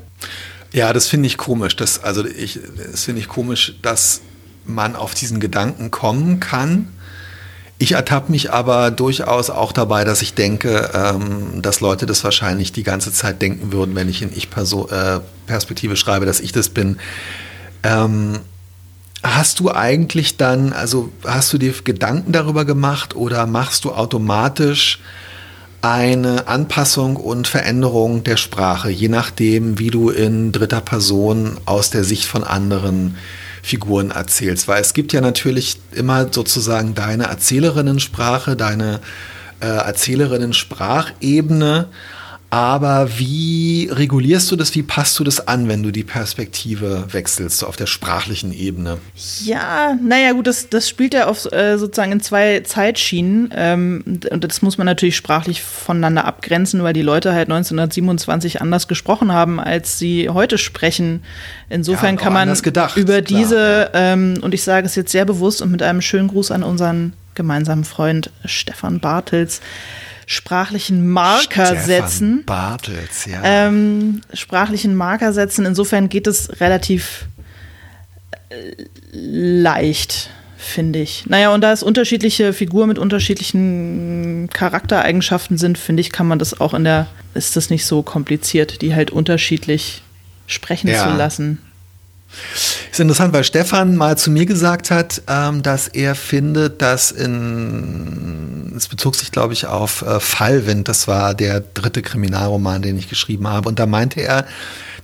Ja, 0.74 0.94
das 0.94 1.08
finde 1.08 1.28
ich 1.28 1.38
komisch. 1.38 1.76
Das, 1.76 2.04
also 2.04 2.24
das 2.24 3.04
finde 3.04 3.22
ich 3.22 3.28
komisch, 3.28 3.76
dass 3.82 4.22
man 4.66 4.96
auf 4.96 5.14
diesen 5.14 5.40
Gedanken 5.40 5.92
kommen 5.92 6.40
kann. 6.40 6.88
Ich 7.78 7.92
ertappe 7.92 8.32
mich 8.32 8.54
aber 8.54 8.90
durchaus 8.90 9.50
auch 9.50 9.74
dabei, 9.74 10.06
dass 10.06 10.22
ich 10.22 10.34
denke, 10.34 10.92
ähm, 10.94 11.62
dass 11.62 11.82
Leute 11.82 12.06
das 12.06 12.24
wahrscheinlich 12.24 12.72
die 12.72 12.84
ganze 12.84 13.12
Zeit 13.12 13.42
denken 13.42 13.74
würden, 13.74 13.96
wenn 13.96 14.08
ich 14.08 14.22
in 14.22 14.32
Ich-Perspektive 14.34 15.94
äh, 15.94 15.98
schreibe, 15.98 16.26
dass 16.26 16.40
ich 16.40 16.54
das 16.54 16.70
bin. 16.70 16.98
Ähm, 17.84 18.40
hast 19.24 19.60
du 19.60 19.72
eigentlich 19.72 20.38
dann, 20.38 20.72
also 20.72 21.12
hast 21.26 21.52
du 21.52 21.58
dir 21.58 21.74
Gedanken 21.84 22.32
darüber 22.32 22.64
gemacht 22.64 23.16
oder 23.16 23.46
machst 23.46 23.84
du 23.84 23.92
automatisch 23.92 25.00
eine 25.82 26.48
Anpassung 26.48 27.18
und 27.18 27.48
Veränderung 27.48 28.24
der 28.24 28.38
Sprache, 28.38 28.90
je 28.90 29.10
nachdem, 29.10 29.78
wie 29.78 29.90
du 29.90 30.10
in 30.10 30.52
dritter 30.52 30.82
Person 30.82 31.58
aus 31.66 31.90
der 31.90 32.04
Sicht 32.04 32.26
von 32.26 32.44
anderen 32.44 33.18
Figuren 33.66 34.12
erzählst. 34.12 34.68
Weil 34.68 34.82
es 34.82 34.94
gibt 34.94 35.12
ja 35.12 35.22
natürlich 35.22 35.80
immer 35.92 36.32
sozusagen 36.32 36.94
deine 36.94 37.24
Erzählerinnensprache, 37.24 38.56
deine 38.56 39.00
äh, 39.60 39.66
Erzählerinnen-Sprachebene 39.66 41.88
aber 42.56 43.20
wie 43.20 43.90
regulierst 43.92 44.50
du 44.50 44.56
das? 44.56 44.74
Wie 44.76 44.82
passt 44.82 45.20
du 45.20 45.26
das 45.26 45.46
an, 45.46 45.68
wenn 45.68 45.84
du 45.84 45.92
die 45.92 46.06
Perspektive 46.06 47.06
wechselst, 47.12 47.58
so 47.58 47.68
auf 47.68 47.76
der 47.76 47.86
sprachlichen 47.86 48.54
Ebene? 48.54 48.98
Ja, 49.44 49.98
naja, 50.02 50.32
gut, 50.32 50.48
das, 50.48 50.70
das 50.70 50.88
spielt 50.88 51.14
ja 51.14 51.28
auf, 51.28 51.52
äh, 51.52 51.78
sozusagen 51.78 52.14
in 52.14 52.22
zwei 52.22 52.62
Zeitschienen. 52.62 53.50
Ähm, 53.54 54.22
und 54.32 54.42
das 54.46 54.62
muss 54.62 54.78
man 54.78 54.86
natürlich 54.86 55.18
sprachlich 55.18 55.62
voneinander 55.64 56.24
abgrenzen, 56.24 56.82
weil 56.82 56.94
die 56.94 57.02
Leute 57.02 57.34
halt 57.34 57.50
1927 57.50 58.62
anders 58.62 58.88
gesprochen 58.88 59.34
haben, 59.34 59.60
als 59.60 60.00
sie 60.00 60.30
heute 60.30 60.58
sprechen. 60.58 61.24
Insofern 61.70 62.16
ja, 62.16 62.22
kann 62.22 62.32
man 62.32 62.54
gedacht, 62.62 62.96
über 62.96 63.22
diese, 63.22 63.92
ähm, 63.94 64.36
und 64.40 64.54
ich 64.54 64.64
sage 64.64 64.86
es 64.86 64.96
jetzt 64.96 65.12
sehr 65.12 65.26
bewusst 65.26 65.62
und 65.62 65.72
mit 65.72 65.84
einem 65.84 66.00
schönen 66.00 66.30
Gruß 66.30 66.52
an 66.52 66.64
unseren 66.64 67.12
gemeinsamen 67.34 67.84
Freund 67.84 68.32
Stefan 68.46 69.02
Bartels, 69.02 69.60
sprachlichen 70.26 71.08
Marker 71.08 71.66
Stefan 71.68 71.86
setzen. 71.86 72.44
Bartels, 72.46 73.26
ja. 73.26 73.42
Ähm, 73.44 74.22
sprachlichen 74.34 74.96
Marker 74.96 75.34
setzen. 75.34 75.66
Insofern 75.66 76.10
geht 76.10 76.28
es 76.28 76.60
relativ 76.60 77.26
äh, 78.50 78.56
leicht, 79.12 80.30
finde 80.58 81.00
ich. 81.00 81.26
Naja, 81.28 81.54
und 81.54 81.62
da 81.62 81.72
es 81.72 81.84
unterschiedliche 81.84 82.54
Figuren 82.54 82.88
mit 82.88 82.98
unterschiedlichen 82.98 84.50
Charaktereigenschaften 84.52 85.58
sind, 85.58 85.78
finde 85.78 86.02
ich, 86.02 86.12
kann 86.12 86.28
man 86.28 86.40
das 86.40 86.60
auch 86.60 86.74
in 86.74 86.84
der, 86.84 87.08
ist 87.34 87.56
das 87.56 87.70
nicht 87.70 87.86
so 87.86 88.02
kompliziert, 88.02 88.82
die 88.82 88.96
halt 88.96 89.12
unterschiedlich 89.12 90.02
sprechen 90.48 90.88
ja. 90.88 91.04
zu 91.04 91.16
lassen. 91.16 91.62
Ist 92.96 93.02
interessant, 93.02 93.34
weil 93.34 93.44
Stefan 93.44 93.98
mal 93.98 94.18
zu 94.18 94.32
mir 94.32 94.46
gesagt 94.46 94.90
hat, 94.90 95.22
ähm, 95.28 95.62
dass 95.62 95.90
er 95.90 96.16
findet, 96.16 96.82
dass 96.82 97.12
in, 97.12 98.72
es 98.74 98.88
bezog 98.88 99.16
sich, 99.18 99.34
glaube 99.34 99.52
ich, 99.52 99.68
auf 99.68 100.02
äh, 100.02 100.22
Fallwind, 100.22 100.88
das 100.88 101.06
war 101.06 101.34
der 101.34 101.60
dritte 101.60 102.02
Kriminalroman, 102.02 102.82
den 102.82 102.98
ich 102.98 103.10
geschrieben 103.10 103.50
habe. 103.50 103.68
Und 103.68 103.80
da 103.80 103.86
meinte 103.86 104.22
er, 104.22 104.46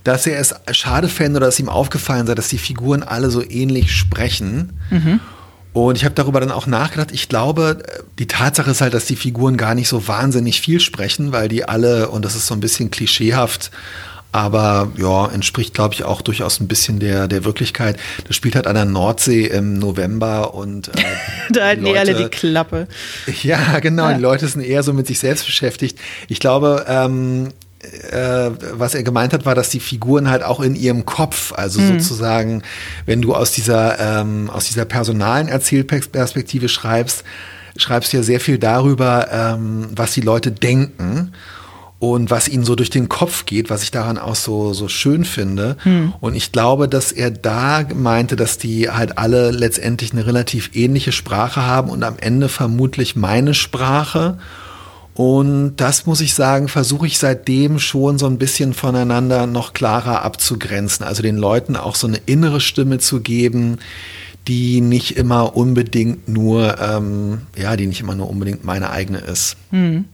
dass 0.04 0.26
er 0.26 0.40
es 0.40 0.54
schade 0.70 1.10
fände 1.10 1.36
oder 1.36 1.48
dass 1.48 1.60
ihm 1.60 1.68
aufgefallen 1.68 2.26
sei, 2.26 2.34
dass 2.34 2.48
die 2.48 2.56
Figuren 2.56 3.02
alle 3.02 3.28
so 3.28 3.42
ähnlich 3.46 3.94
sprechen. 3.94 4.72
Mhm. 4.88 5.20
Und 5.74 5.96
ich 5.96 6.06
habe 6.06 6.14
darüber 6.14 6.40
dann 6.40 6.50
auch 6.50 6.66
nachgedacht. 6.66 7.10
Ich 7.12 7.28
glaube, 7.28 7.82
die 8.18 8.26
Tatsache 8.26 8.70
ist 8.70 8.80
halt, 8.80 8.94
dass 8.94 9.04
die 9.04 9.16
Figuren 9.16 9.58
gar 9.58 9.74
nicht 9.74 9.88
so 9.88 10.08
wahnsinnig 10.08 10.62
viel 10.62 10.80
sprechen, 10.80 11.30
weil 11.32 11.50
die 11.50 11.68
alle, 11.68 12.08
und 12.08 12.24
das 12.24 12.36
ist 12.36 12.46
so 12.46 12.54
ein 12.54 12.60
bisschen 12.60 12.90
klischeehaft, 12.90 13.70
aber 14.32 14.90
ja, 14.96 15.26
entspricht, 15.26 15.74
glaube 15.74 15.94
ich, 15.94 16.04
auch 16.04 16.22
durchaus 16.22 16.58
ein 16.58 16.66
bisschen 16.66 16.98
der, 16.98 17.28
der 17.28 17.44
Wirklichkeit. 17.44 17.98
Das 18.26 18.34
spielt 18.34 18.56
halt 18.56 18.66
an 18.66 18.74
der 18.74 18.86
Nordsee 18.86 19.46
im 19.46 19.78
November 19.78 20.54
und 20.54 20.88
äh, 20.88 21.02
da 21.50 21.66
halten 21.66 21.84
die 21.84 21.96
alle 21.96 22.14
die 22.14 22.28
Klappe. 22.28 22.88
Ja, 23.42 23.78
genau. 23.80 24.08
Ja. 24.08 24.14
Die 24.14 24.22
Leute 24.22 24.48
sind 24.48 24.62
eher 24.62 24.82
so 24.82 24.94
mit 24.94 25.06
sich 25.06 25.18
selbst 25.18 25.44
beschäftigt. 25.44 25.98
Ich 26.28 26.40
glaube, 26.40 26.86
ähm, 26.88 27.48
äh, 28.10 28.50
was 28.72 28.94
er 28.94 29.02
gemeint 29.02 29.34
hat, 29.34 29.44
war, 29.44 29.54
dass 29.54 29.68
die 29.68 29.80
Figuren 29.80 30.30
halt 30.30 30.42
auch 30.42 30.60
in 30.60 30.76
ihrem 30.76 31.04
Kopf, 31.04 31.52
also 31.52 31.80
mhm. 31.80 32.00
sozusagen, 32.00 32.62
wenn 33.04 33.20
du 33.20 33.34
aus 33.34 33.52
dieser, 33.52 34.20
ähm, 34.20 34.48
aus 34.48 34.64
dieser 34.66 34.86
personalen 34.86 35.48
Erzählperspektive 35.48 36.70
schreibst, 36.70 37.24
schreibst 37.76 38.12
du 38.12 38.18
ja 38.18 38.22
sehr 38.22 38.40
viel 38.40 38.58
darüber, 38.58 39.28
ähm, 39.30 39.88
was 39.94 40.12
die 40.12 40.20
Leute 40.22 40.52
denken 40.52 41.32
und 42.02 42.32
was 42.32 42.48
ihnen 42.48 42.64
so 42.64 42.74
durch 42.74 42.90
den 42.90 43.08
Kopf 43.08 43.46
geht, 43.46 43.70
was 43.70 43.84
ich 43.84 43.92
daran 43.92 44.18
auch 44.18 44.34
so, 44.34 44.72
so 44.72 44.88
schön 44.88 45.24
finde. 45.24 45.76
Hm. 45.84 46.12
Und 46.18 46.34
ich 46.34 46.50
glaube, 46.50 46.88
dass 46.88 47.12
er 47.12 47.30
da 47.30 47.84
meinte, 47.94 48.34
dass 48.34 48.58
die 48.58 48.90
halt 48.90 49.18
alle 49.18 49.52
letztendlich 49.52 50.10
eine 50.10 50.26
relativ 50.26 50.70
ähnliche 50.74 51.12
Sprache 51.12 51.64
haben 51.64 51.90
und 51.90 52.02
am 52.02 52.16
Ende 52.18 52.48
vermutlich 52.48 53.14
meine 53.14 53.54
Sprache. 53.54 54.38
Und 55.14 55.76
das 55.76 56.04
muss 56.04 56.20
ich 56.20 56.34
sagen, 56.34 56.66
versuche 56.66 57.06
ich 57.06 57.20
seitdem 57.20 57.78
schon 57.78 58.18
so 58.18 58.26
ein 58.26 58.36
bisschen 58.38 58.74
voneinander 58.74 59.46
noch 59.46 59.72
klarer 59.72 60.22
abzugrenzen. 60.22 61.06
Also 61.06 61.22
den 61.22 61.36
Leuten 61.36 61.76
auch 61.76 61.94
so 61.94 62.08
eine 62.08 62.18
innere 62.26 62.58
Stimme 62.58 62.98
zu 62.98 63.20
geben, 63.20 63.78
die 64.48 64.80
nicht 64.80 65.16
immer 65.16 65.54
unbedingt 65.54 66.28
nur, 66.28 66.80
ähm, 66.80 67.42
ja, 67.56 67.76
die 67.76 67.86
nicht 67.86 68.00
immer 68.00 68.16
nur 68.16 68.28
unbedingt 68.28 68.64
meine 68.64 68.90
eigene 68.90 69.18
ist. 69.18 69.56
Hm. 69.70 70.06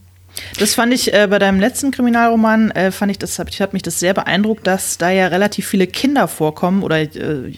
Das 0.58 0.74
fand 0.74 0.92
ich 0.92 1.12
äh, 1.12 1.26
bei 1.28 1.38
deinem 1.38 1.60
letzten 1.60 1.90
Kriminalroman, 1.90 2.70
äh, 2.72 2.90
fand 2.90 3.10
ich, 3.10 3.18
das 3.18 3.38
hat, 3.38 3.72
mich 3.72 3.82
das 3.82 4.00
sehr 4.00 4.14
beeindruckt, 4.14 4.66
dass 4.66 4.98
da 4.98 5.10
ja 5.10 5.28
relativ 5.28 5.66
viele 5.66 5.86
Kinder 5.86 6.28
vorkommen 6.28 6.82
oder 6.82 7.00
äh, 7.00 7.52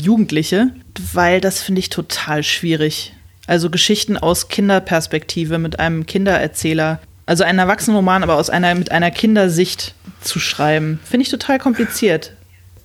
Jugendliche, 0.00 0.68
weil 1.12 1.40
das 1.40 1.62
finde 1.62 1.80
ich 1.80 1.88
total 1.88 2.42
schwierig. 2.42 3.12
Also 3.46 3.70
Geschichten 3.70 4.16
aus 4.16 4.48
Kinderperspektive 4.48 5.58
mit 5.58 5.78
einem 5.78 6.06
Kindererzähler. 6.06 7.00
Also 7.26 7.44
einen 7.44 7.58
Erwachsenenroman, 7.58 8.22
aber 8.22 8.36
aus 8.36 8.50
einer, 8.50 8.74
mit 8.74 8.90
einer 8.90 9.10
Kindersicht 9.10 9.94
zu 10.20 10.38
schreiben. 10.38 11.00
Finde 11.04 11.22
ich 11.22 11.30
total 11.30 11.58
kompliziert 11.58 12.32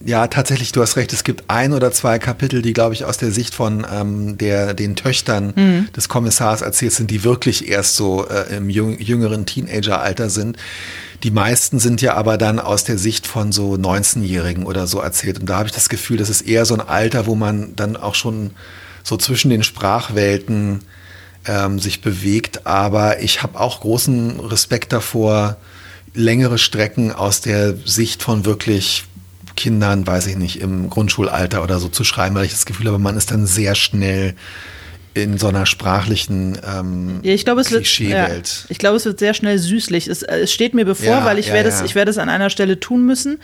ja, 0.05 0.27
tatsächlich, 0.27 0.72
du 0.72 0.81
hast 0.81 0.98
recht. 0.98 1.13
Es 1.13 1.24
gibt 1.24 1.46
ein 1.48 1.74
oder 1.74 1.91
zwei 1.91 2.20
Kapitel, 2.20 2.62
die, 2.62 2.74
glaube 2.74 2.93
ich, 2.93 3.05
aus 3.05 3.17
der 3.17 3.31
Sicht 3.31 3.53
von 3.53 3.86
ähm, 3.91 4.38
der, 4.38 4.74
den 4.74 4.96
Töchtern 4.96 5.53
mhm. 5.55 5.88
des 5.96 6.10
Kommissars 6.10 6.62
erzählt 6.62 6.93
sind, 6.93 7.12
die 7.12 7.24
wirklich 7.24 7.67
erst 7.70 7.96
so 7.96 8.27
äh, 8.27 8.55
im 8.58 8.70
jüngeren 8.70 9.46
Teenageralter 9.46 10.29
sind. 10.29 10.58
Die 11.24 11.31
meisten 11.31 11.79
sind 11.79 12.01
ja 12.01 12.15
aber 12.15 12.38
dann 12.38 12.60
aus 12.60 12.84
der 12.84 12.98
Sicht 12.98 13.27
von 13.27 13.51
so 13.51 13.74
19-Jährigen 13.74 14.65
oder 14.65 14.88
so 14.88 15.00
erzählt. 15.00 15.39
Und 15.39 15.48
da 15.48 15.58
habe 15.58 15.67
ich 15.67 15.74
das 15.74 15.89
Gefühl, 15.89 16.17
das 16.17 16.29
ist 16.29 16.41
eher 16.41 16.65
so 16.65 16.74
ein 16.74 16.81
Alter, 16.81 17.27
wo 17.27 17.36
man 17.36 17.75
dann 17.75 17.96
auch 17.96 18.15
schon 18.15 18.51
so 19.03 19.17
zwischen 19.17 19.50
den 19.50 19.63
Sprachwelten 19.63 20.79
ähm, 21.46 21.79
sich 21.79 22.01
bewegt. 22.01 22.65
Aber 22.65 23.22
ich 23.22 23.43
habe 23.43 23.60
auch 23.60 23.81
großen 23.81 24.39
Respekt 24.39 24.93
davor, 24.93 25.58
längere 26.13 26.58
Strecken 26.58 27.12
aus 27.12 27.41
der 27.41 27.75
Sicht 27.86 28.24
von 28.24 28.46
wirklich 28.46 29.05
Kindern, 29.62 30.08
weiß 30.08 30.25
ich 30.25 30.38
nicht, 30.38 30.60
im 30.60 30.89
Grundschulalter 30.89 31.62
oder 31.62 31.77
so 31.77 31.88
zu 31.88 32.03
schreiben, 32.03 32.34
weil 32.34 32.46
ich 32.46 32.51
das 32.51 32.65
Gefühl 32.65 32.88
habe, 32.88 32.98
man 32.98 33.15
ist 33.15 33.30
dann 33.30 33.46
sehr 33.46 33.75
schnell 33.75 34.34
in 35.13 35.38
so 35.38 35.50
einer 35.50 35.68
sprachlichen 35.68 36.58
ähm, 36.65 37.20
ja, 37.22 37.34
ich 37.34 37.46
glaube, 37.46 37.62
es 37.62 37.70
wird, 37.70 37.86
ja, 38.00 38.27
ich 38.70 38.77
glaube, 38.80 38.98
es 38.98 39.06
wird 39.06 39.20
sehr 39.20 39.36
schnell 39.36 39.60
süßlich. 39.60 40.08
Es, 40.08 40.24
es 40.24 40.51
steht 40.51 40.74
mir 40.74 40.86
bevor, 40.86 41.06
ja, 41.06 41.25
weil 41.25 41.38
ich 41.38 41.48
ja, 41.48 41.53
werde 41.53 41.70
es, 41.70 41.82
ich 41.82 41.94
werde 41.94 42.10
es 42.10 42.18
an 42.18 42.27
einer 42.27 42.50
Stelle 42.50 42.80
tun 42.80 43.06
müssen. 43.06 43.39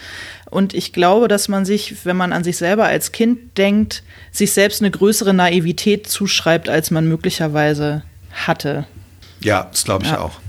Und 0.50 0.74
ich 0.74 0.92
glaube, 0.92 1.28
dass 1.28 1.50
man 1.50 1.66
sich, 1.66 2.04
wenn 2.04 2.18
man 2.18 2.34
an 2.34 2.44
sich 2.44 2.58
selber 2.58 2.86
als 2.86 3.12
Kind 3.12 3.56
denkt, 3.60 4.02
sich 4.32 4.54
selbst 4.54 4.82
eine 4.82 4.90
größere 4.90 5.36
Naivität 5.36 6.08
zuschreibt, 6.08 6.68
als 6.68 6.90
man 6.90 7.08
möglicherweise 7.08 8.02
hatte. 8.32 8.88
Ja, 9.42 9.68
das 9.70 9.84
glaube 9.84 10.06
ich 10.06 10.14
auch. 10.14 10.40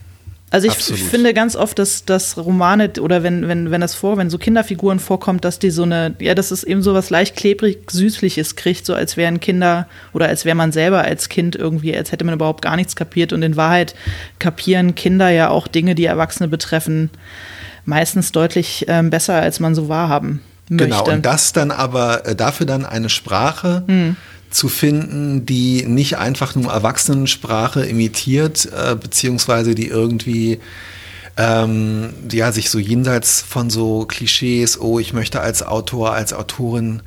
Also 0.51 0.67
ich 0.67 0.73
Absolut. 0.73 1.01
finde 1.03 1.35
ganz 1.35 1.57
oft, 1.57 1.79
dass, 1.79 2.07
dass 2.07 2.39
Romane 2.39 2.93
oder 3.01 3.23
wenn, 3.23 3.49
wenn, 3.49 3.71
wenn 3.71 3.83
das 3.83 3.95
vor, 3.95 4.17
wenn 4.17 4.31
so 4.31 4.39
Kinderfiguren 4.39 4.99
vorkommt, 4.99 5.45
dass 5.45 5.59
die 5.59 5.71
so 5.71 5.83
eine, 5.83 6.15
ja, 6.21 6.35
dass 6.35 6.51
es 6.51 6.65
eben 6.65 6.83
so 6.83 6.95
was 6.95 7.11
leicht 7.11 7.37
klebrig 7.37 7.91
Süßliches 7.91 8.57
kriegt, 8.57 8.87
so 8.87 8.95
als 8.95 9.19
wären 9.19 9.41
Kinder 9.41 9.87
oder 10.15 10.27
als 10.29 10.47
wäre 10.47 10.57
man 10.57 10.73
selber 10.73 11.03
als 11.03 11.29
Kind 11.29 11.55
irgendwie, 11.55 11.95
als 11.95 12.13
hätte 12.13 12.25
man 12.25 12.35
überhaupt 12.35 12.63
gar 12.63 12.77
nichts 12.77 12.97
kapiert. 12.97 13.35
Und 13.35 13.43
in 13.43 13.57
Wahrheit 13.57 13.95
kapieren 14.39 14.95
Kinder 14.95 15.29
ja 15.29 15.51
auch 15.51 15.69
Dinge, 15.69 15.95
die 15.95 16.07
Erwachsene 16.07 16.49
betreffen, 16.49 17.11
meistens 17.85 18.33
deutlich 18.33 18.87
ähm, 18.89 19.11
besser, 19.11 19.35
als 19.35 19.61
man 19.61 19.75
so 19.75 19.91
wahrhaben 19.91 20.41
möchte. 20.71 20.87
Genau, 20.87 21.11
und 21.11 21.27
das 21.27 21.53
dann 21.53 21.71
aber 21.71 22.27
äh, 22.27 22.35
dafür 22.35 22.65
dann 22.65 22.87
eine 22.87 23.11
Sprache. 23.11 23.85
Hm 23.87 24.17
zu 24.51 24.69
finden, 24.69 25.47
die 25.47 25.85
nicht 25.87 26.19
einfach 26.19 26.55
nur 26.55 26.73
Erwachsenensprache 26.73 27.85
imitiert, 27.85 28.67
äh, 28.67 28.95
beziehungsweise 28.95 29.75
die 29.75 29.89
irgendwie 29.89 30.59
ähm, 31.37 32.11
ja, 32.31 32.51
sich 32.51 32.69
so 32.69 32.79
jenseits 32.79 33.41
von 33.41 33.71
so 33.71 34.05
Klischees, 34.07 34.81
oh, 34.81 34.99
ich 34.99 35.13
möchte 35.13 35.41
als 35.41 35.63
Autor, 35.63 36.13
als 36.13 36.33
Autorin 36.33 37.03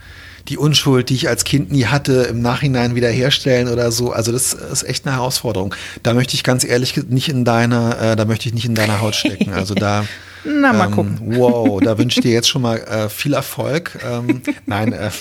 die 0.48 0.58
Unschuld, 0.58 1.10
die 1.10 1.16
ich 1.16 1.28
als 1.30 1.44
Kind 1.44 1.72
nie 1.72 1.86
hatte, 1.86 2.24
im 2.24 2.42
Nachhinein 2.42 2.96
wiederherstellen 2.96 3.68
oder 3.68 3.92
so. 3.92 4.12
Also 4.12 4.32
das 4.32 4.54
ist 4.54 4.84
echt 4.84 5.06
eine 5.06 5.16
Herausforderung. 5.16 5.76
Da 6.02 6.14
möchte 6.14 6.34
ich 6.34 6.44
ganz 6.44 6.64
ehrlich 6.64 6.96
nicht 7.10 7.30
in 7.30 7.46
deiner, 7.46 8.00
äh, 8.02 8.16
da 8.16 8.26
möchte 8.26 8.48
ich 8.48 8.56
nicht 8.56 8.66
in 8.66 8.76
deiner 8.76 9.02
Haut 9.02 9.16
stecken. 9.16 9.54
Also 9.54 9.76
da. 9.76 10.06
Na, 10.44 10.74
mal 10.74 10.86
ähm, 10.86 10.92
gucken. 10.92 11.20
Wow, 11.36 11.82
da 11.82 11.98
wünsche 11.98 12.20
ich 12.20 12.24
dir 12.24 12.32
jetzt 12.32 12.50
schon 12.50 12.64
mal 12.64 12.78
äh, 12.78 13.10
viel 13.10 13.34
Erfolg. 13.34 14.00
Ähm, 14.04 14.42
nein, 14.66 14.92
äh, 14.94 15.12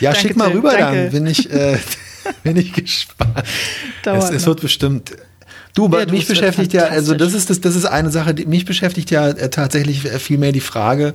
ja, 0.00 0.12
Danke, 0.12 0.28
schick 0.28 0.36
mal 0.36 0.50
rüber 0.50 0.76
Danke. 0.76 1.02
dann, 1.04 1.10
bin 1.10 1.26
ich, 1.26 1.50
äh, 1.50 1.78
bin 2.42 2.56
ich 2.56 2.72
gespannt. 2.72 3.42
Es, 4.04 4.30
es, 4.30 4.46
wird 4.46 4.60
bestimmt. 4.60 5.12
Du, 5.74 5.88
ja, 5.88 6.04
mich 6.06 6.26
beschäftigt 6.26 6.72
ja, 6.72 6.86
also 6.86 7.14
das 7.14 7.32
ist 7.32 7.48
das, 7.48 7.60
das 7.60 7.76
ist 7.76 7.84
eine 7.84 8.10
Sache, 8.10 8.34
die 8.34 8.44
mich 8.44 8.64
beschäftigt 8.64 9.10
ja 9.10 9.28
äh, 9.28 9.50
tatsächlich 9.50 10.00
vielmehr 10.00 10.52
die 10.52 10.60
Frage. 10.60 11.14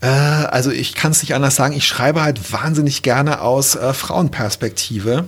Äh, 0.00 0.06
also 0.06 0.70
ich 0.70 0.94
kann 0.94 1.12
es 1.12 1.22
nicht 1.22 1.34
anders 1.34 1.54
sagen. 1.54 1.74
Ich 1.74 1.86
schreibe 1.86 2.22
halt 2.22 2.52
wahnsinnig 2.52 3.02
gerne 3.02 3.40
aus 3.40 3.76
äh, 3.76 3.94
Frauenperspektive. 3.94 5.24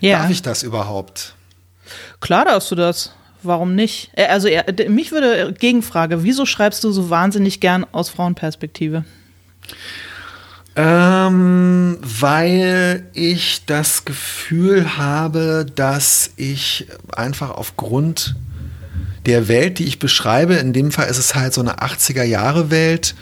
Ja. 0.00 0.18
Darf 0.18 0.30
ich 0.30 0.42
das 0.42 0.62
überhaupt? 0.62 1.34
Klar 2.20 2.44
darfst 2.44 2.70
du 2.70 2.74
das. 2.74 3.12
Warum 3.42 3.74
nicht? 3.74 4.10
Äh, 4.14 4.26
also 4.26 4.48
mich 4.88 5.12
würde 5.12 5.54
Gegenfrage: 5.58 6.22
Wieso 6.22 6.44
schreibst 6.44 6.84
du 6.84 6.92
so 6.92 7.08
wahnsinnig 7.08 7.60
gern 7.60 7.86
aus 7.92 8.10
Frauenperspektive? 8.10 9.04
Ähm, 10.82 11.98
weil 12.00 13.04
ich 13.12 13.66
das 13.66 14.06
Gefühl 14.06 14.96
habe, 14.96 15.66
dass 15.74 16.30
ich 16.36 16.86
einfach 17.12 17.50
aufgrund 17.50 18.34
der 19.26 19.46
Welt, 19.48 19.78
die 19.78 19.84
ich 19.84 19.98
beschreibe, 19.98 20.54
in 20.54 20.72
dem 20.72 20.90
Fall 20.90 21.08
ist 21.08 21.18
es 21.18 21.34
halt 21.34 21.52
so 21.52 21.60
eine 21.60 21.80
80er 21.80 22.22
Jahre 22.22 22.70
Welt, 22.70 23.14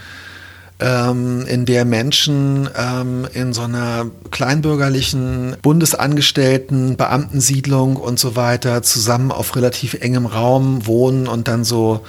ähm, 0.79 1.47
in 1.49 1.67
der 1.67 1.85
Menschen 1.85 2.69
ähm, 2.77 3.27
in 3.35 3.53
so 3.53 3.63
einer 3.63 4.07
kleinbürgerlichen 4.31 5.57
Bundesangestellten, 5.61 6.97
Beamtensiedlung 6.97 7.97
und 7.97 8.21
so 8.21 8.37
weiter 8.37 8.85
zusammen 8.85 9.33
auf 9.33 9.57
relativ 9.57 9.95
engem 9.95 10.27
Raum 10.27 10.87
wohnen 10.87 11.27
und 11.27 11.49
dann 11.49 11.65
so 11.65 12.05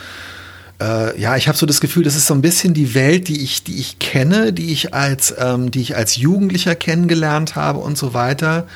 äh, 0.82 1.20
ja, 1.20 1.36
ich 1.36 1.48
habe 1.48 1.58
so 1.58 1.66
das 1.66 1.82
Gefühl, 1.82 2.04
das 2.04 2.16
ist 2.16 2.28
so 2.28 2.34
ein 2.34 2.42
bisschen 2.42 2.74
die 2.74 2.94
Welt, 2.94 3.28
die 3.28 3.44
ich, 3.44 3.64
die 3.64 3.80
ich 3.80 4.00
kenne, 4.00 4.54
die 4.54 4.72
ich 4.72 4.94
als, 4.94 5.34
ähm, 5.38 5.72
die 5.72 5.82
ich 5.82 5.96
als 5.96 6.16
Jugendlicher 6.16 6.76
kennengelernt 6.76 7.56
habe 7.56 7.80
und 7.80 7.98
so 7.98 8.14
weiter. 8.14 8.68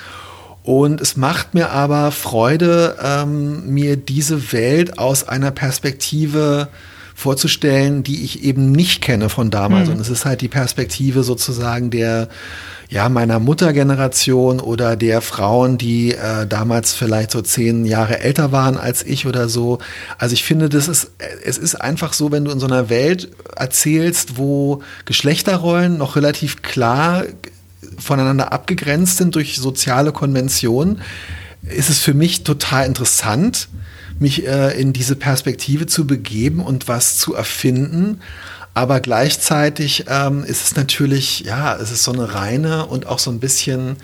Und 0.64 1.02
es 1.02 1.18
macht 1.18 1.54
mir 1.54 1.72
aber 1.72 2.12
Freude, 2.12 2.98
ähm, 3.04 3.74
mir 3.74 3.98
diese 3.98 4.54
Welt 4.54 4.98
aus 4.98 5.28
einer 5.28 5.52
Perspektive 5.52 6.70
vorzustellen, 7.16 8.04
die 8.04 8.24
ich 8.24 8.44
eben 8.44 8.72
nicht 8.72 9.02
kenne 9.02 9.30
von 9.30 9.50
damals. 9.50 9.88
Mhm. 9.88 9.96
Und 9.96 10.02
es 10.02 10.10
ist 10.10 10.26
halt 10.26 10.42
die 10.42 10.48
Perspektive 10.48 11.24
sozusagen 11.24 11.90
der 11.90 12.30
ja, 12.94 13.10
meiner 13.10 13.40
Muttergeneration 13.40 14.60
oder 14.60 14.96
der 14.96 15.22
Frauen, 15.22 15.80
die 15.80 16.14
äh, 16.14 16.46
damals 16.46 16.94
vielleicht 16.94 17.32
so 17.32 17.42
zehn 17.42 17.86
Jahre 17.86 18.20
älter 18.20 18.52
waren 18.52 18.78
als 18.78 19.04
ich 19.04 19.26
oder 19.26 19.50
so. 19.50 19.80
Also 20.20 20.34
ich 20.34 20.44
finde, 20.44 20.70
das 20.70 20.88
ist, 20.88 21.10
es 21.44 21.58
ist 21.58 21.74
einfach 21.74 22.14
so, 22.14 22.32
wenn 22.32 22.46
du 22.46 22.52
in 22.52 22.60
so 22.60 22.68
einer 22.68 22.90
Welt 22.90 23.30
erzählst, 23.56 24.38
wo 24.38 24.84
Geschlechterrollen 25.06 25.98
noch 25.98 26.16
relativ 26.16 26.62
klar 26.62 27.24
voneinander 27.98 28.54
abgegrenzt 28.54 29.18
sind 29.18 29.34
durch 29.34 29.56
soziale 29.56 30.12
Konventionen, 30.12 31.02
ist 31.64 31.90
es 31.90 32.00
für 32.00 32.14
mich 32.14 32.44
total 32.44 32.86
interessant, 32.86 33.70
mich 34.20 34.48
äh, 34.48 34.80
in 34.80 34.94
diese 34.94 35.16
Perspektive 35.16 35.86
zu 35.86 36.08
begeben 36.08 36.62
und 36.62 36.88
was 36.88 37.18
zu 37.18 37.34
erfinden. 37.34 38.22
Aber 38.74 39.00
gleichzeitig 39.00 40.06
ähm, 40.08 40.44
ist 40.44 40.64
es 40.64 40.76
natürlich, 40.76 41.42
ja, 41.42 41.76
es 41.76 41.92
ist 41.92 42.04
so 42.04 42.12
eine 42.12 42.34
reine 42.34 42.86
und 42.88 43.06
auch 43.06 43.20
so 43.20 43.30
ein 43.30 43.40
bisschen 43.40 43.98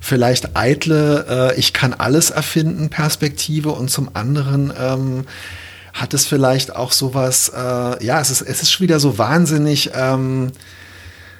vielleicht 0.00 0.56
eitle, 0.56 1.52
äh, 1.54 1.58
ich 1.58 1.72
kann 1.72 1.94
alles 1.94 2.30
erfinden 2.30 2.90
Perspektive 2.90 3.70
und 3.70 3.90
zum 3.90 4.10
anderen 4.14 4.72
ähm, 4.78 5.24
hat 5.92 6.12
es 6.12 6.26
vielleicht 6.26 6.74
auch 6.74 6.92
sowas, 6.92 7.50
äh, 7.54 8.04
ja, 8.04 8.20
es 8.20 8.30
ist, 8.30 8.42
es 8.42 8.62
ist 8.62 8.70
schon 8.70 8.84
wieder 8.84 9.00
so 9.00 9.18
wahnsinnig, 9.18 9.90
ähm, 9.94 10.52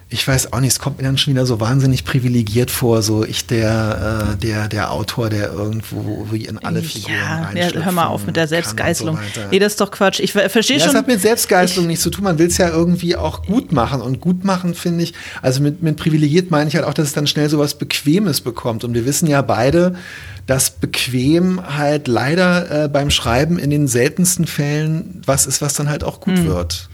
ich 0.09 0.27
weiß 0.27 0.53
auch 0.53 0.61
nicht, 0.61 0.71
es 0.71 0.79
kommt 0.79 0.99
mir 0.99 1.05
dann 1.05 1.19
schon 1.19 1.35
wieder 1.35 1.47
so 1.47 1.59
wahnsinnig 1.59 2.05
privilegiert 2.05 2.71
vor, 2.71 3.03
so 3.03 3.25
ich 3.25 3.47
der, 3.47 4.35
äh, 4.35 4.37
der, 4.37 4.69
der 4.69 4.93
Autor, 4.93 5.31
der 5.31 5.53
irgendwo 5.53 6.29
wie 6.31 6.45
in 6.45 6.59
alle 6.59 6.81
Figuren 6.81 7.13
ja, 7.13 7.51
ja, 7.53 7.73
hör 7.73 7.91
mal 7.91 8.07
auf 8.07 8.25
mit 8.25 8.37
der 8.37 8.47
Selbstgeißelung. 8.47 9.19
So 9.35 9.41
nee, 9.51 9.59
das 9.59 9.73
ist 9.73 9.81
doch 9.81 9.91
Quatsch. 9.91 10.21
Ich 10.21 10.31
verstehe 10.31 10.77
ja, 10.77 10.85
schon. 10.85 10.93
Das 10.93 11.03
hat 11.03 11.09
mit 11.09 11.21
Selbstgeißelung 11.21 11.89
nichts 11.89 12.05
zu 12.05 12.11
tun. 12.11 12.23
Man 12.23 12.39
will 12.39 12.47
es 12.47 12.57
ja 12.57 12.69
irgendwie 12.69 13.17
auch 13.17 13.43
gut 13.43 13.73
machen. 13.73 14.01
Und 14.01 14.21
gut 14.21 14.45
machen, 14.45 14.77
finde 14.77 15.03
ich, 15.03 15.15
also 15.43 15.61
mit, 15.61 15.83
mit 15.83 15.97
privilegiert 15.97 16.53
meine 16.53 16.69
ich 16.69 16.77
halt 16.77 16.85
auch, 16.85 16.95
dass 16.95 17.09
es 17.09 17.13
dann 17.13 17.27
schnell 17.27 17.49
so 17.49 17.59
was 17.59 17.75
Bequemes 17.75 18.41
bekommt. 18.41 18.85
Und 18.85 18.95
wir 18.95 19.07
wissen 19.07 19.27
ja 19.27 19.43
beide, 19.43 19.97
dass 20.47 20.71
bequem 20.71 21.61
halt 21.77 22.07
leider 22.07 22.85
äh, 22.85 22.89
beim 22.89 23.11
Schreiben 23.11 23.59
in 23.59 23.71
den 23.71 23.89
seltensten 23.89 24.47
Fällen 24.47 25.21
was 25.27 25.47
ist, 25.47 25.61
was 25.61 25.75
dann 25.75 25.89
halt 25.89 26.05
auch 26.05 26.21
gut 26.21 26.39
hm. 26.39 26.47
wird. 26.47 26.89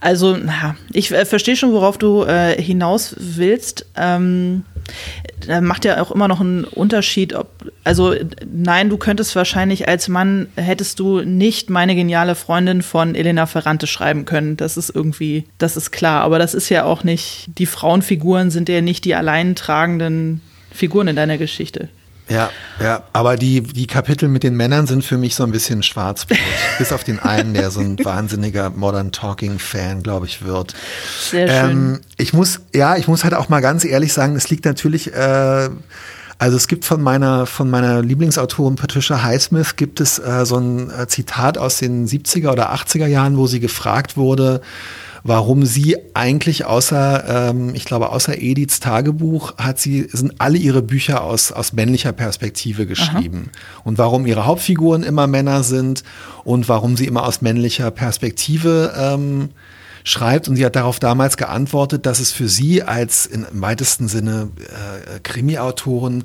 Also, 0.00 0.36
na, 0.36 0.76
ich 0.92 1.12
äh, 1.12 1.24
verstehe 1.24 1.56
schon, 1.56 1.72
worauf 1.72 1.96
du 1.96 2.24
äh, 2.24 2.60
hinaus 2.60 3.14
willst. 3.18 3.86
Ähm, 3.96 4.64
da 5.46 5.60
macht 5.60 5.84
ja 5.84 6.00
auch 6.02 6.10
immer 6.10 6.26
noch 6.28 6.40
einen 6.40 6.64
Unterschied, 6.64 7.34
ob, 7.34 7.48
also 7.84 8.14
nein, 8.50 8.88
du 8.88 8.96
könntest 8.96 9.36
wahrscheinlich 9.36 9.86
als 9.86 10.08
Mann, 10.08 10.48
hättest 10.56 10.98
du 10.98 11.20
nicht 11.20 11.70
meine 11.70 11.94
geniale 11.94 12.34
Freundin 12.34 12.82
von 12.82 13.14
Elena 13.14 13.46
Ferrante 13.46 13.86
schreiben 13.86 14.24
können. 14.24 14.56
Das 14.56 14.76
ist 14.76 14.90
irgendwie, 14.90 15.44
das 15.58 15.76
ist 15.76 15.92
klar. 15.92 16.22
Aber 16.22 16.38
das 16.38 16.54
ist 16.54 16.68
ja 16.68 16.84
auch 16.84 17.04
nicht, 17.04 17.46
die 17.58 17.66
Frauenfiguren 17.66 18.50
sind 18.50 18.68
ja 18.68 18.80
nicht 18.80 19.04
die 19.04 19.14
allein 19.14 19.54
tragenden 19.54 20.40
Figuren 20.72 21.08
in 21.08 21.16
deiner 21.16 21.38
Geschichte. 21.38 21.88
Ja, 22.28 22.50
ja, 22.80 23.04
aber 23.12 23.36
die, 23.36 23.62
die 23.62 23.86
Kapitel 23.86 24.28
mit 24.28 24.42
den 24.42 24.54
Männern 24.54 24.86
sind 24.86 25.04
für 25.04 25.16
mich 25.16 25.34
so 25.34 25.44
ein 25.44 25.50
bisschen 25.50 25.82
schwarzbrot. 25.82 26.38
Bis 26.78 26.92
auf 26.92 27.04
den 27.04 27.18
einen, 27.18 27.54
der 27.54 27.70
so 27.70 27.80
ein 27.80 27.98
wahnsinniger 28.04 28.70
Modern 28.70 29.12
Talking 29.12 29.58
Fan, 29.58 30.02
glaube 30.02 30.26
ich, 30.26 30.44
wird. 30.44 30.74
Sehr 31.30 31.48
schön. 31.48 31.70
Ähm, 31.70 32.00
ich 32.16 32.32
muss, 32.32 32.60
ja, 32.74 32.96
ich 32.96 33.08
muss 33.08 33.24
halt 33.24 33.34
auch 33.34 33.48
mal 33.48 33.60
ganz 33.60 33.84
ehrlich 33.84 34.12
sagen, 34.12 34.36
es 34.36 34.50
liegt 34.50 34.64
natürlich, 34.64 35.12
äh, 35.14 35.70
also 36.40 36.56
es 36.56 36.68
gibt 36.68 36.84
von 36.84 37.02
meiner, 37.02 37.46
von 37.46 37.68
meiner 37.68 38.02
Lieblingsautorin 38.02 38.76
Patricia 38.76 39.22
Highsmith 39.22 39.76
gibt 39.76 40.00
es 40.00 40.18
äh, 40.18 40.44
so 40.44 40.58
ein 40.58 40.90
äh, 40.90 41.08
Zitat 41.08 41.58
aus 41.58 41.78
den 41.78 42.06
70er 42.06 42.52
oder 42.52 42.72
80er 42.72 43.06
Jahren, 43.06 43.36
wo 43.36 43.46
sie 43.46 43.58
gefragt 43.58 44.16
wurde, 44.16 44.60
warum 45.22 45.64
sie 45.64 45.96
eigentlich 46.14 46.64
außer, 46.64 47.50
ähm, 47.50 47.74
ich 47.74 47.84
glaube, 47.84 48.10
außer 48.10 48.38
Ediths 48.40 48.80
Tagebuch 48.80 49.56
hat 49.58 49.78
sie, 49.78 50.08
sind 50.10 50.34
alle 50.38 50.58
ihre 50.58 50.82
Bücher 50.82 51.22
aus, 51.22 51.52
aus 51.52 51.72
männlicher 51.72 52.12
Perspektive 52.12 52.86
geschrieben. 52.86 53.50
Aha. 53.52 53.80
Und 53.84 53.98
warum 53.98 54.26
ihre 54.26 54.46
Hauptfiguren 54.46 55.02
immer 55.02 55.26
Männer 55.26 55.62
sind 55.62 56.04
und 56.44 56.68
warum 56.68 56.96
sie 56.96 57.06
immer 57.06 57.24
aus 57.24 57.42
männlicher 57.42 57.90
Perspektive 57.90 58.92
ähm, 58.96 59.50
schreibt. 60.04 60.48
Und 60.48 60.56
sie 60.56 60.64
hat 60.64 60.76
darauf 60.76 60.98
damals 60.98 61.36
geantwortet, 61.36 62.06
dass 62.06 62.20
es 62.20 62.32
für 62.32 62.48
sie 62.48 62.82
als 62.82 63.26
in, 63.26 63.44
im 63.50 63.60
weitesten 63.60 64.08
Sinne 64.08 64.50
äh, 64.58 65.20
Krimi-Autorin 65.20 66.24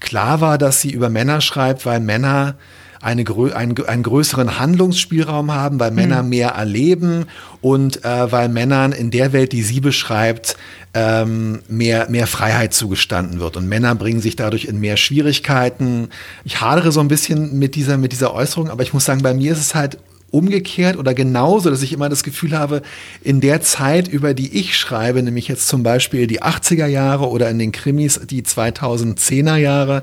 klar 0.00 0.40
war, 0.40 0.58
dass 0.58 0.80
sie 0.80 0.90
über 0.90 1.08
Männer 1.08 1.40
schreibt, 1.40 1.86
weil 1.86 2.00
Männer 2.00 2.56
eine, 3.00 3.24
einen, 3.54 3.86
einen 3.86 4.02
größeren 4.02 4.58
Handlungsspielraum 4.58 5.54
haben, 5.54 5.80
weil 5.80 5.90
Männer 5.90 6.22
mhm. 6.22 6.28
mehr 6.30 6.50
erleben 6.50 7.26
und 7.60 8.04
äh, 8.04 8.32
weil 8.32 8.48
Männern 8.48 8.92
in 8.92 9.10
der 9.10 9.32
Welt, 9.32 9.52
die 9.52 9.62
sie 9.62 9.80
beschreibt, 9.80 10.56
ähm, 10.94 11.60
mehr, 11.68 12.08
mehr 12.08 12.26
Freiheit 12.26 12.72
zugestanden 12.72 13.38
wird. 13.38 13.56
Und 13.56 13.68
Männer 13.68 13.94
bringen 13.94 14.20
sich 14.20 14.36
dadurch 14.36 14.64
in 14.64 14.80
mehr 14.80 14.96
Schwierigkeiten. 14.96 16.08
Ich 16.44 16.60
hadere 16.60 16.90
so 16.92 17.00
ein 17.00 17.08
bisschen 17.08 17.58
mit 17.58 17.74
dieser, 17.74 17.98
mit 17.98 18.12
dieser 18.12 18.32
Äußerung, 18.32 18.70
aber 18.70 18.82
ich 18.82 18.94
muss 18.94 19.04
sagen, 19.04 19.22
bei 19.22 19.34
mir 19.34 19.52
ist 19.52 19.60
es 19.60 19.74
halt 19.74 19.98
umgekehrt 20.30 20.96
oder 20.96 21.14
genauso, 21.14 21.70
dass 21.70 21.82
ich 21.82 21.92
immer 21.92 22.08
das 22.08 22.22
Gefühl 22.22 22.56
habe, 22.58 22.82
in 23.22 23.40
der 23.40 23.60
Zeit, 23.62 24.08
über 24.08 24.34
die 24.34 24.58
ich 24.58 24.76
schreibe, 24.76 25.22
nämlich 25.22 25.48
jetzt 25.48 25.68
zum 25.68 25.82
Beispiel 25.82 26.26
die 26.26 26.42
80er 26.42 26.86
Jahre 26.86 27.28
oder 27.28 27.48
in 27.48 27.58
den 27.58 27.72
Krimis 27.72 28.20
die 28.28 28.42
2010er 28.42 29.56
Jahre, 29.56 30.02